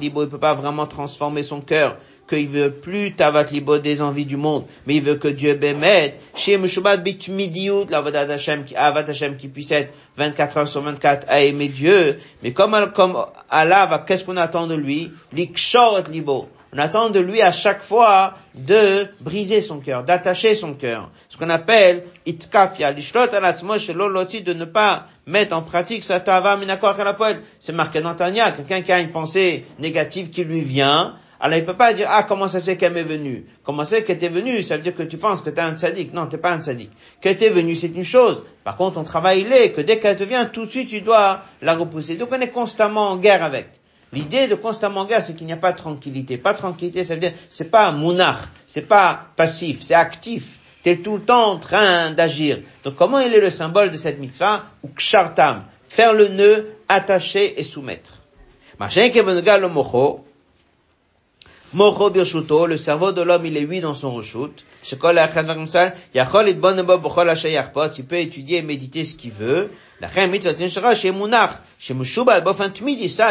[0.00, 1.96] il peut pas vraiment transformer son cœur,
[2.28, 6.18] qu'il veut plus Tavat Libo des envies du monde, mais il veut que Dieu bémette.
[6.34, 11.40] Chez Meshubat Bitmidiut, l'Avadat Hashem, Avat Hashem qui puisse être 24 heures sur 24 à
[11.40, 12.18] aimer Dieu.
[12.42, 13.16] Mais comme, comme
[13.50, 15.10] Allah, qu'est-ce qu'on attend de lui?
[15.32, 16.48] L'Ikshor Libo.
[16.74, 21.08] On attend de lui à chaque fois de briser son cœur, d'attacher son cœur.
[21.28, 26.96] Ce qu'on appelle itkafia, lishlot loti de ne pas mettre en pratique sa tava minakor
[27.60, 31.14] C'est marqué dans Tanya, quelqu'un qui a une pensée négative qui lui vient,
[31.44, 33.44] alors il peut pas dire, ah, comment ça se fait qu'elle m'est venue?
[33.64, 34.62] Comment ça qu'elle est venue?
[34.62, 36.14] Ça veut dire que tu penses que tu es un sadique.
[36.14, 36.90] Non, t'es pas un sadique.
[37.20, 38.44] Qu'elle t'est venue, c'est une chose.
[38.64, 41.02] Par contre, ton travail, il est que dès qu'elle te vient, tout de suite, tu
[41.02, 42.16] dois la repousser.
[42.16, 43.68] Donc on est constamment en guerre avec.
[44.14, 46.38] L'idée de constamment guerre, c'est qu'il n'y a pas de tranquillité.
[46.38, 50.60] Pas de tranquillité, ça veut dire, c'est pas monarch, c'est pas passif, c'est actif.
[50.82, 52.60] Tu es tout le temps en train d'agir.
[52.84, 54.64] Donc comment il est le symbole de cette mitzvah?
[54.82, 55.64] Ou kshartam.
[55.90, 58.16] Faire le nœud, attacher et soumettre.
[61.74, 64.64] Mocho birshuto, le cerveau de l'homme, il est huit dans son reshut.
[64.92, 64.98] Il
[68.06, 69.70] peut étudier et méditer ce qu'il veut.
[70.00, 70.28] Ça,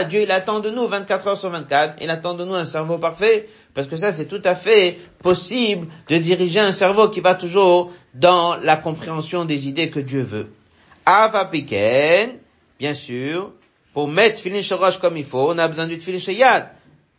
[0.03, 1.95] Dieu, il attend de nous 24 heures sur 24.
[2.01, 3.47] Il attend de nous un cerveau parfait.
[3.73, 7.93] Parce que ça, c'est tout à fait possible de diriger un cerveau qui va toujours
[8.13, 10.49] dans la compréhension des idées que Dieu veut.
[11.05, 11.49] Ava
[12.79, 13.51] bien sûr,
[13.93, 16.71] pour mettre Tfilin Shorosh comme il faut, on a besoin du Tfilin Yad.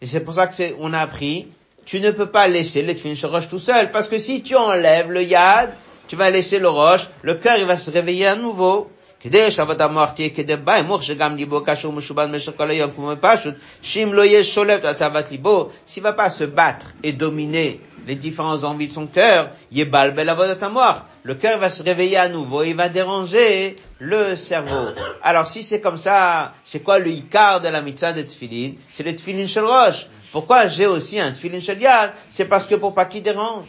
[0.05, 1.49] Et c'est pour ça que c'est, on a appris,
[1.87, 5.11] tu ne peux pas laisser le Tfilin Roche tout seul, parce que si tu enlèves
[5.11, 5.73] le Yad,
[6.09, 8.91] tu vas laisser le roche, le cœur il va se réveiller à nouveau.
[9.24, 13.12] כדי שעבוד המוח תהיה כדי בי, מוח שגם ליבו קשור משובד במשך כל היום כמו
[13.22, 17.80] פשוט, שאם לא יהיה שולט על תאוות ליבו, s'il va pas se battre et dominer
[18.08, 21.06] les différentes envies de son cœur, Yebal Belavodatamor.
[21.24, 24.86] Le cœur va se réveiller à nouveau, il va déranger le cerveau.
[25.22, 29.04] Alors si c'est comme ça, c'est quoi le Icar de la mitzvah de Tfilin C'est
[29.04, 30.08] le Tfilin Shel Rosh.
[30.32, 33.68] Pourquoi j'ai aussi un Tfilin Shel Yad C'est parce que pour pas qu'il dérange.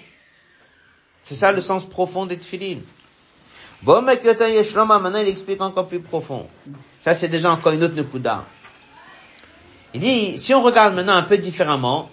[1.25, 2.79] C'est ça le sens profond des Tfilin.
[3.84, 6.48] Maintenant il explique encore plus profond.
[7.04, 8.46] Ça c'est déjà encore une autre Nekuda.
[9.94, 12.10] Il dit, si on regarde maintenant un peu différemment,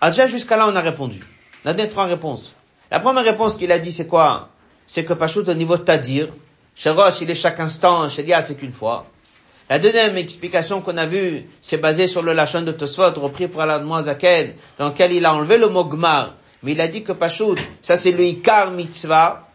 [0.00, 1.20] ah, déjà jusqu'à là on a répondu.
[1.64, 2.54] On a donné trois réponses.
[2.90, 4.48] La première réponse qu'il a dit c'est quoi?
[4.86, 6.28] C'est que Pachout au niveau de Tadir,
[6.74, 9.06] chez Roche il est chaque instant, chez Dia c'est qu'une fois.
[9.70, 13.66] La deuxième explication qu'on a vue, c'est basé sur le Lachon de Tosfot, repris par
[13.66, 17.12] la Zaken, dans lequel il a enlevé le mot Gmar, mais il a dit que
[17.12, 19.48] Pachout, ça c'est le Ikar Mitzvah,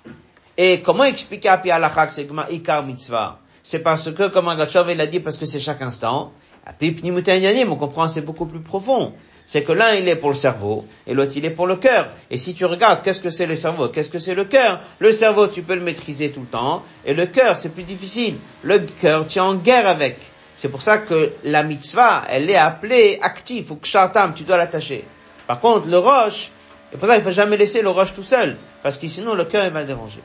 [0.58, 3.40] et comment expliquer à Pialachak c'est Ikar Mitzvah?
[3.64, 6.32] C'est parce que, comme Agachov il a dit, parce que c'est chaque instant,
[6.68, 9.14] on comprend, c'est beaucoup plus profond.
[9.46, 12.10] C'est que l'un, il est pour le cerveau, et l'autre, il est pour le cœur.
[12.30, 14.82] Et si tu regardes, qu'est-ce que c'est le cerveau, qu'est-ce que c'est le cœur?
[15.00, 18.36] Le cerveau, tu peux le maîtriser tout le temps, et le cœur, c'est plus difficile.
[18.64, 20.18] Le cœur, tu es en guerre avec.
[20.56, 25.06] C'est pour ça que la mitzvah, elle est appelée active, ou kshartam, tu dois l'attacher.
[25.46, 26.52] Par contre, le roche,
[26.94, 29.46] et pour ça, il faut jamais laisser le roche tout seul, parce que sinon, le
[29.46, 30.22] cœur, il va le déranger.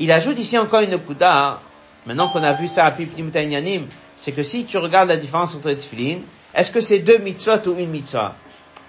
[0.00, 1.60] Il ajoute ici encore une kuda,
[2.06, 3.86] maintenant qu'on a vu ça à Pipnimutainyanim,
[4.16, 6.20] c'est que si tu regardes la différence entre les tefillin,
[6.54, 8.34] est-ce que c'est deux mitzvot ou une mitzvah?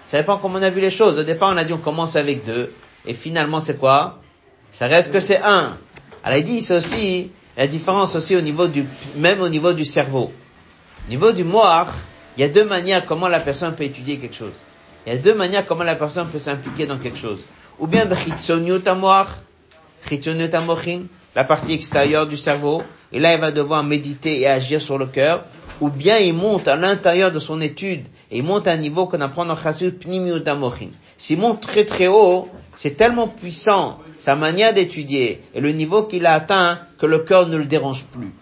[0.05, 1.20] Ça dépend comment on a vu les choses.
[1.20, 2.74] Au départ, on a dit on commence avec deux,
[3.05, 4.20] et finalement c'est quoi?
[4.72, 5.78] Ça reste que c'est un.
[6.24, 8.86] Alors il dit c'est aussi la différence aussi au niveau du,
[9.18, 10.32] même au niveau du cerveau.
[11.07, 11.93] Au niveau du moar,
[12.38, 14.64] il y a deux manières comment la personne peut étudier quelque chose.
[15.05, 17.39] Il y a deux manières comment la personne peut s'impliquer dans quelque chose.
[17.80, 18.05] Ou bien
[21.36, 25.06] la partie extérieure du cerveau, et là il va devoir méditer et agir sur le
[25.06, 25.45] cœur,
[25.80, 29.08] ou bien il monte à l'intérieur de son étude, et il monte à un niveau
[29.08, 30.89] qu'on apprend dans Chassid Pnimiutamochin.
[31.18, 36.26] S'il monte très très haut, c'est tellement puissant, sa manière d'étudier, et le niveau qu'il
[36.26, 38.34] a atteint, que le cœur ne le dérange plus.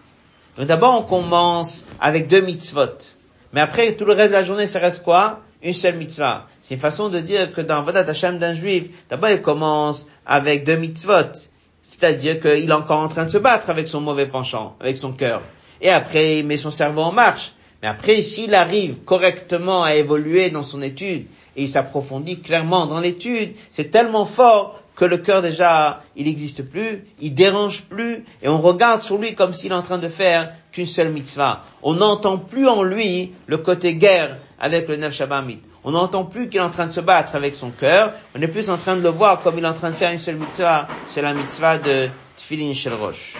[0.57, 3.16] Donc d'abord on commence avec deux mitzvot,
[3.53, 5.39] mais après tout le reste de la journée ça reste quoi?
[5.62, 6.47] Une seule mitzvah.
[6.62, 10.64] C'est une façon de dire que dans Vodat Hashem d'un juif, d'abord il commence avec
[10.64, 11.34] deux mitzvot,
[11.82, 15.12] c'est-à-dire qu'il est encore en train de se battre avec son mauvais penchant, avec son
[15.12, 15.41] cœur.
[15.82, 17.53] Et après, il met son cerveau en marche.
[17.82, 22.99] Mais après, s'il arrive correctement à évoluer dans son étude, et il s'approfondit clairement dans
[22.99, 28.49] l'étude, c'est tellement fort que le cœur déjà, il n'existe plus, il dérange plus, et
[28.49, 31.64] on regarde sur lui comme s'il est en train de faire qu'une seule mitzvah.
[31.82, 35.45] On n'entend plus en lui le côté guerre avec le Neuf Shabbat
[35.84, 38.47] on n'entend plus qu'il est en train de se battre avec son cœur, on est
[38.47, 40.36] plus en train de le voir comme il est en train de faire une seule
[40.36, 43.36] mitzvah, c'est la mitzvah de Tfilin Shel Rosh.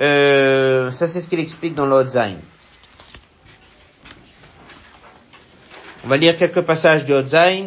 [0.00, 2.34] Euh, ça c'est ce qu'il explique dans l'Odzain.
[6.04, 7.66] On va lire quelques passages du Odzain.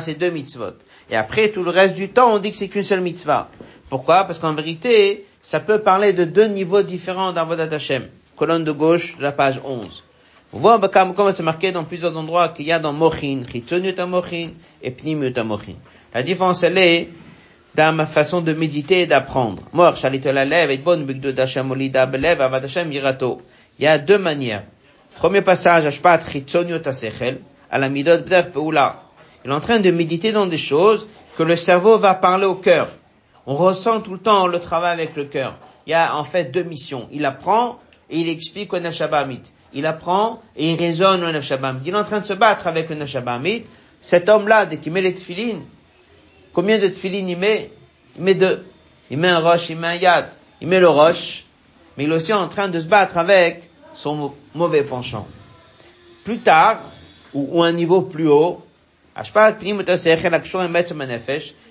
[0.00, 0.72] c'est deux mitzvot.
[1.10, 3.50] Et après, tout le reste du temps, on dit que c'est qu'une seule mitzvah.
[3.88, 4.24] Pourquoi?
[4.24, 8.08] Parce qu'en vérité, ça peut parler de deux niveaux différents d'Avodat Hashem
[8.42, 10.02] colonne de gauche la page 11.
[10.52, 14.48] On voit comme c'est marqué dans plusieurs endroits qu'il y a dans Mochin, Chitzoniut Mochin
[14.82, 15.76] et Pnimiut Mochin.
[16.12, 17.08] La différence, elle est
[17.76, 19.62] dans ma façon de méditer et d'apprendre.
[19.72, 19.86] Et bon.
[23.78, 24.64] Il y a deux manières.
[25.14, 26.20] Premier passage, Ashpat
[27.70, 28.18] à la Midot
[28.52, 29.02] Peula.
[29.44, 31.06] Il est en train de méditer dans des choses
[31.38, 32.88] que le cerveau va parler au cœur.
[33.46, 35.58] On ressent tout le temps le travail avec le cœur.
[35.86, 37.08] Il y a en fait deux missions.
[37.12, 37.78] Il apprend
[38.12, 39.42] et il explique au Nefshabamit.
[39.72, 41.80] Il apprend et il raisonne au Nefshabamit.
[41.86, 43.64] Il est en train de se battre avec le Nefshabamit.
[44.02, 45.62] Cet homme-là, dès qu'il met les tefilines,
[46.52, 47.70] combien de tefilines il met?
[48.16, 48.64] Il met deux.
[49.10, 50.28] Il met un roche, il met un yad.
[50.60, 51.44] Il met le roche,
[51.96, 55.26] mais il est aussi en train de se battre avec son mauvais penchant.
[56.24, 56.80] Plus tard,
[57.32, 58.62] ou, à un niveau plus haut,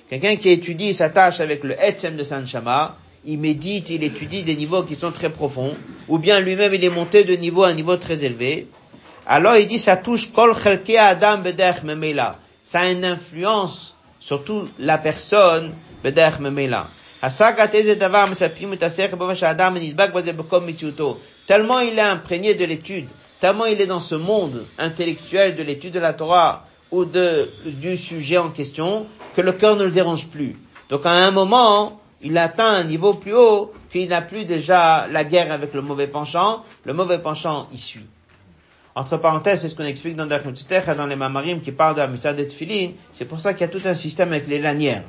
[0.10, 4.43] quelqu'un qui étudie sa tâche avec le Etzem de Saint Shama, il médite, il étudie
[4.43, 5.76] des niveaux qui sont très profonds,
[6.07, 8.67] ou bien lui-même il est monté de niveau à niveau très élevé,
[9.28, 10.53] alors il dit ça touche kol
[10.97, 12.39] adam bedech memela.
[12.63, 16.88] Ça a une influence sur toute la personne bedech memela.
[21.47, 23.07] Tellement il est imprégné de l'étude,
[23.39, 27.95] tellement il est dans ce monde intellectuel de l'étude de la Torah ou de, du
[27.95, 29.05] sujet en question,
[29.36, 30.57] que le cœur ne le dérange plus.
[30.89, 35.24] Donc à un moment, il atteint un niveau plus haut qu'il n'a plus déjà la
[35.24, 38.05] guerre avec le mauvais penchant, le mauvais penchant y suit.
[38.95, 42.34] Entre parenthèses, c'est ce qu'on explique dans dans les Mamarim qui parlent de la mitzvah
[42.34, 45.03] de Tfilin, c'est pour ça qu'il y a tout un système avec les lanières.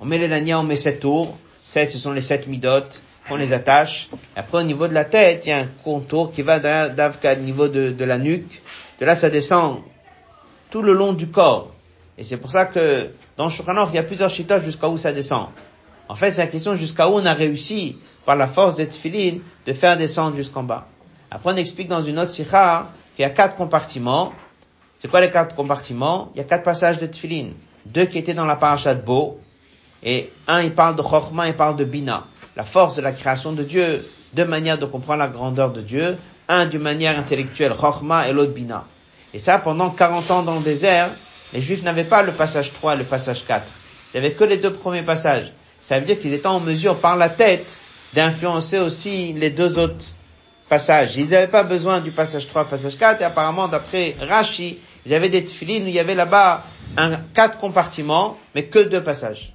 [0.00, 3.36] On met les lanières, on met sept tours, sept ce sont les sept midotes, on
[3.36, 4.08] les attache.
[4.36, 7.36] Après au niveau de la tête, il y a un contour qui va d'Avka au
[7.36, 8.60] niveau de, de la nuque,
[9.00, 9.80] De là, ça descend
[10.70, 11.72] tout le long du corps.
[12.18, 15.12] Et c'est pour ça que dans Shulchan il y a plusieurs chitas jusqu'à où ça
[15.12, 15.48] descend.
[16.08, 19.40] En fait, c'est la question jusqu'à où on a réussi, par la force des tefilines,
[19.66, 20.86] de faire descendre jusqu'en bas.
[21.30, 24.32] Après, on explique dans une autre sikha qu'il y a quatre compartiments.
[24.98, 26.30] C'est quoi les quatre compartiments?
[26.34, 27.54] Il y a quatre passages de tefilines.
[27.86, 29.40] Deux qui étaient dans la paracha de Beau,
[30.04, 32.24] et un, il parle de Chochma, il parle de Bina.
[32.56, 36.18] La force de la création de Dieu, deux manières de comprendre la grandeur de Dieu.
[36.46, 38.84] Un d'une manière intellectuelle, Chochma, et l'autre Bina.
[39.32, 41.10] Et ça, pendant 40 ans dans le désert,
[41.54, 43.64] les Juifs n'avaient pas le passage 3 et le passage 4.
[44.12, 45.52] Ils n'avaient que les deux premiers passages.
[45.84, 47.78] Ça veut dire qu'ils étaient en mesure, par la tête,
[48.14, 50.06] d'influencer aussi les deux autres
[50.70, 51.14] passages.
[51.18, 55.28] Ils n'avaient pas besoin du passage 3, passage 4, et apparemment, d'après Rashi, ils avaient
[55.28, 56.64] des tefilines il y avait là-bas
[56.96, 59.52] un, quatre compartiments, mais que deux passages.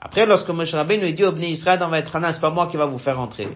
[0.00, 2.86] Après, lorsque Moshe nous dit au Bnei Israël dans Vaetrana, c'est pas moi qui va
[2.86, 3.46] vous faire rentrer.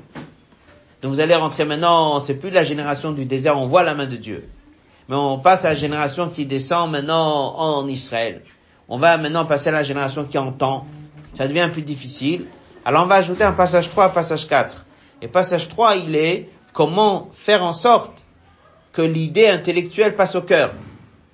[1.03, 4.07] Donc vous allez rentrer maintenant, c'est plus la génération du désert, on voit la main
[4.07, 4.49] de Dieu.
[5.09, 8.43] Mais on passe à la génération qui descend maintenant en Israël.
[8.89, 10.87] On va maintenant passer à la génération qui entend.
[11.37, 12.47] Ça devient plus difficile.
[12.87, 14.87] Alors on va ajouter un passage 3, un passage 4.
[15.21, 18.25] Et passage 3, il est comment faire en sorte
[18.95, 20.73] que l'idée intellectuelle passe au cœur.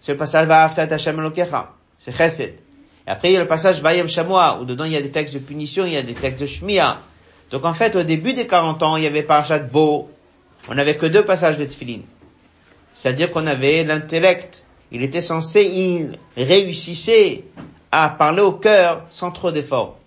[0.00, 1.30] C'est le passage Va'aftat Hashem
[2.00, 2.54] C'est Chesed.
[3.06, 5.12] Et après, il y a le passage Vayem Shamoa, où dedans il y a des
[5.12, 6.98] textes de punition, il y a des textes de Shmia.
[7.52, 10.10] Donc en fait, au début des 40 ans, il y avait Parashat Bo.
[10.68, 12.00] On n'avait que deux passages de Tfilin.
[12.92, 14.64] C'est-à-dire qu'on avait l'intellect.
[14.90, 17.44] Il était censé, il réussissait
[17.92, 19.98] à parler au cœur sans trop d'efforts.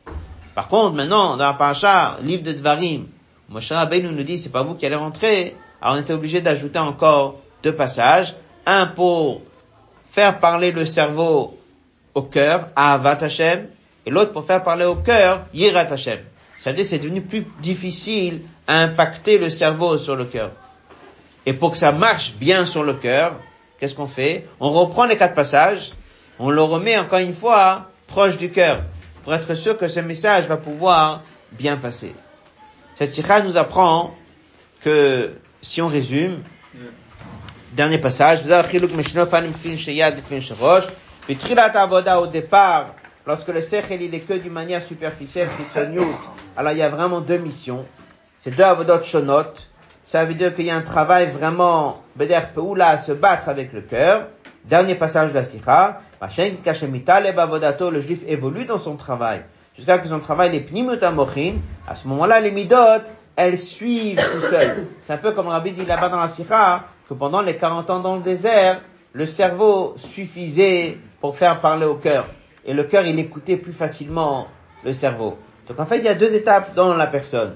[0.56, 3.06] Par contre, maintenant, dans la paracha, livre de Dvarim,
[3.48, 5.56] Moshe Rabbeinu nous dit, c'est pas vous qui allez rentrer.
[5.82, 8.36] Alors on était obligé d'ajouter encore deux passages.
[8.66, 9.42] Un pour
[10.10, 11.58] faire parler le cerveau
[12.16, 13.68] au cœur, Ahavat Hashem,
[14.06, 16.20] et l'autre pour faire parler au cœur, Yirat Hashem.
[16.58, 20.52] C'est-à-dire c'est devenu plus difficile à impacter le cerveau sur le cœur.
[21.46, 23.36] Et pour que ça marche bien sur le cœur,
[23.78, 24.48] qu'est-ce qu'on fait?
[24.60, 25.92] On reprend les quatre passages,
[26.40, 28.84] on le remet encore une fois proche du cœur,
[29.24, 32.14] pour être sûr que ce message va pouvoir bien passer.
[32.96, 34.16] Cette sikha nous apprend
[34.82, 36.42] que, si on résume,
[37.74, 38.40] dernier passage,
[42.20, 42.94] au départ,
[43.26, 45.50] lorsque le sechel il est que d'une manière superficielle,
[46.56, 47.86] alors il y a vraiment deux missions.
[48.40, 49.54] C'est deux avodot shonot.
[50.06, 54.28] Ça veut dire qu'il y a un travail vraiment, à se battre avec le cœur.
[54.66, 56.02] Dernier passage de la sikha.
[56.22, 59.41] Le juif évolue dans son travail.
[59.76, 63.03] Jusqu'à que son travail, les pnimut à ce moment-là, les midot,
[63.36, 64.88] elles suivent tout seul.
[65.01, 67.99] C'est un peu comme Rabbi dit là-bas dans la sikha, que pendant les 40 ans
[67.99, 68.82] dans le désert,
[69.13, 72.28] le cerveau suffisait pour faire parler au cœur.
[72.66, 74.47] Et le cœur, il écoutait plus facilement
[74.84, 75.38] le cerveau.
[75.68, 77.55] Donc en fait, il y a deux étapes dans la personne.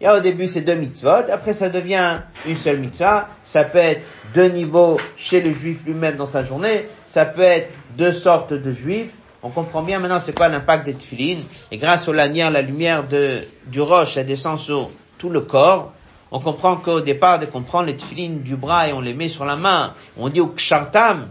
[0.00, 3.28] Il y a au début ces deux mitzvot, après ça devient une seule mitzvah.
[3.44, 4.02] Ça peut être
[4.34, 6.86] deux niveaux chez le juif lui-même dans sa journée.
[7.10, 9.10] Ça peut être deux sortes de juifs.
[9.42, 11.42] On comprend bien maintenant c'est quoi l'impact des tefilines.
[11.72, 15.92] Et grâce au lanière, la lumière de, du roche, elle descend sur tout le corps.
[16.30, 19.28] On comprend qu'au départ, dès qu'on prend les tefilines du bras et on les met
[19.28, 21.28] sur la main, on dit au kshartam,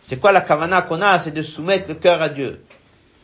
[0.00, 1.18] c'est quoi la kavana qu'on a?
[1.18, 2.64] C'est de soumettre le cœur à Dieu.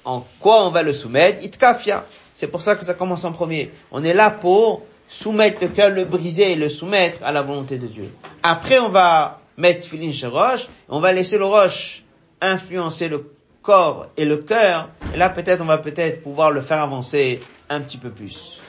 [0.04, 1.42] En quoi on va le soumettre?
[1.42, 2.04] Itkafia.
[2.34, 3.72] C'est pour ça que ça commence en premier.
[3.90, 7.78] On est là pour soumettre le cœur, le briser et le soumettre à la volonté
[7.78, 8.10] de Dieu.
[8.42, 12.02] Après, on va mettre tefilin chez roche, on va laisser le roche
[12.40, 13.30] influencer le
[13.62, 17.80] corps et le cœur, et là peut-être on va peut-être pouvoir le faire avancer un
[17.80, 18.60] petit peu plus.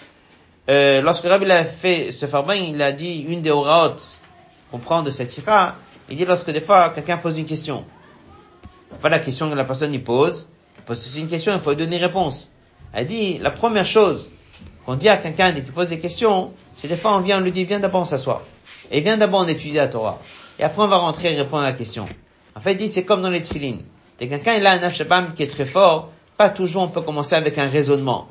[0.69, 3.97] Euh, lorsque Rabbi a fait ce farbin, il a dit une des oraot
[4.71, 5.75] qu'on prend de cette sira,
[6.09, 7.83] il dit lorsque des fois quelqu'un pose une question,
[9.01, 11.77] pas la question que la personne y pose, il pose une question, il faut lui
[11.77, 12.51] donner réponse.
[12.93, 14.31] Elle dit, la première chose
[14.85, 17.51] qu'on dit à quelqu'un qui pose des questions, c'est des fois on vient, on lui
[17.51, 18.41] dit, viens d'abord s'asseoir.
[18.91, 20.19] Et viens d'abord étudier la Torah.
[20.59, 22.05] Et après on va rentrer et répondre à la question.
[22.55, 23.81] En fait, il dit, c'est comme dans les tefilines.
[24.17, 27.35] Dès quelqu'un il a un Hashabam qui est très fort, pas toujours on peut commencer
[27.35, 28.27] avec un raisonnement.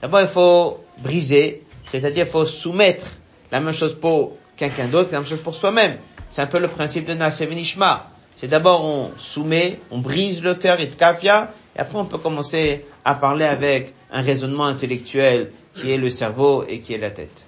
[0.00, 3.06] D'abord, il faut briser, c'est-à-dire il faut soumettre
[3.50, 5.98] la même chose pour quelqu'un d'autre, la même chose pour soi-même.
[6.30, 8.10] C'est un peu le principe de Nasevenishma.
[8.36, 12.84] C'est d'abord on soumet, on brise le cœur et kafia, et après on peut commencer
[13.04, 17.47] à parler avec un raisonnement intellectuel qui est le cerveau et qui est la tête.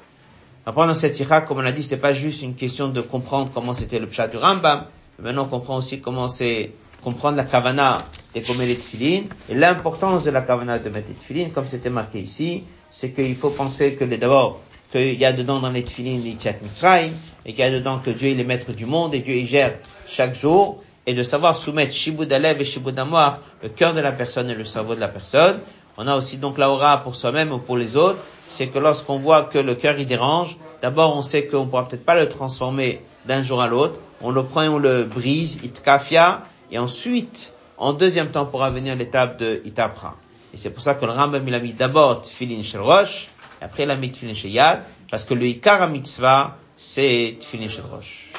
[0.70, 3.50] Après dans cette sira, comme on l'a dit, c'est pas juste une question de comprendre
[3.52, 4.84] comment c'était le pshat du Rambam,
[5.18, 6.70] mais maintenant on comprend aussi comment c'est
[7.02, 8.06] comprendre la kavana
[8.46, 12.62] comment les tefilines, et l'importance de la kavana de mettre les comme c'était marqué ici,
[12.92, 14.60] c'est qu'il faut penser que d'abord,
[14.92, 17.10] qu'il y a dedans dans les tefilines l'Itziat Mitzrayim,
[17.44, 19.48] et qu'il y a dedans que Dieu est le maître du monde, et Dieu il
[19.48, 19.72] gère
[20.06, 24.12] chaque jour, et de savoir soumettre Shibud Alev et Shibud Amoir, le cœur de la
[24.12, 25.58] personne et le cerveau de la personne.
[26.02, 29.18] On a aussi donc la aura pour soi-même ou pour les autres, c'est que lorsqu'on
[29.18, 33.02] voit que le cœur il dérange, d'abord on sait qu'on pourra peut-être pas le transformer
[33.26, 34.00] d'un jour à l'autre.
[34.22, 38.96] On le prend et on le brise, itkafia, et ensuite, en deuxième temps, pourra venir
[38.96, 40.16] l'étape de itapra.
[40.54, 43.82] Et c'est pour ça que le Rambam, il a mis d'abord tfilin shel et après
[43.82, 44.80] il a mis tfilin shel
[45.10, 48.32] parce que le ikar mitzvah, c'est tfilin shel rosh.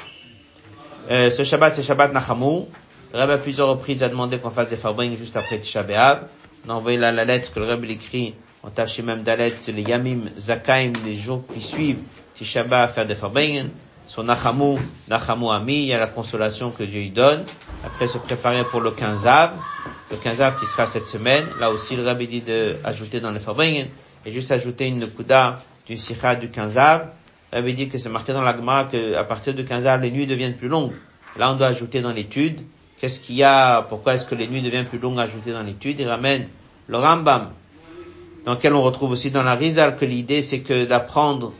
[1.11, 2.65] Euh, ce Shabbat, c'est Shabbat Nachamu.
[3.13, 6.21] Le Rebbe à plusieurs reprises a demandé qu'on fasse des farbring juste après Tisha B'Av.
[6.67, 10.93] Envoyé là la lettre que le Rebbe écrit en même Dalet, c'est les Yamim Zakaim,
[11.03, 11.97] les jours qui suivent
[12.35, 13.69] Tisha B'Av, faire des farbring.
[14.05, 17.43] Son Nachamu, Nachamu Ami, il y a la consolation que Dieu lui donne.
[17.83, 19.51] Après se préparer pour le 15 Av,
[20.11, 21.45] le 15 Av qui sera cette semaine.
[21.59, 23.87] Là aussi, le Rebbe dit de ajouter dans les farbring
[24.25, 27.07] et juste ajouter une kuda du Sikha du 15 Av.
[27.51, 30.27] Le Rebbe dit que c'est marqué dans l'Agma qu'à partir du 15 Av, les nuits
[30.27, 30.93] deviennent plus longues.
[31.37, 32.61] Là, on doit ajouter dans l'étude.
[33.01, 33.81] Qu'est-ce qu'il y a?
[33.81, 35.99] Pourquoi est-ce que les nuits deviennent plus longues à ajouter dans l'étude?
[35.99, 36.47] Il ramène
[36.85, 37.49] le Rambam,
[38.45, 41.51] dans lequel on retrouve aussi dans la Rizal que l'idée c'est que d'apprendre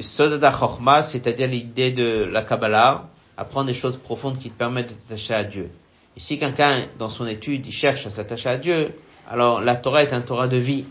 [0.00, 4.94] Sodada Chochma, c'est-à-dire l'idée de la Kabbalah, apprendre des choses profondes qui te permettent de
[4.94, 5.70] t'attacher à Dieu.
[6.16, 8.92] Et si quelqu'un, dans son étude, il cherche à s'attacher à Dieu,
[9.30, 10.84] alors la Torah est un Torah de vie.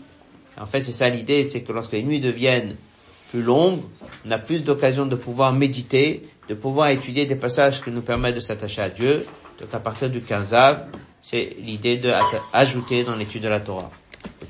[0.58, 2.76] En fait, c'est ça l'idée, c'est que lorsque les nuits deviennent
[3.30, 3.82] plus longues,
[4.26, 8.36] on a plus d'occasion de pouvoir méditer, de pouvoir étudier des passages qui nous permettent
[8.36, 9.26] de s'attacher à Dieu.
[9.62, 10.86] Donc à partir du 15 av,
[11.22, 12.12] c'est l'idée de
[12.52, 13.90] ajouter dans l'étude de la Torah.
[14.40, 14.46] Que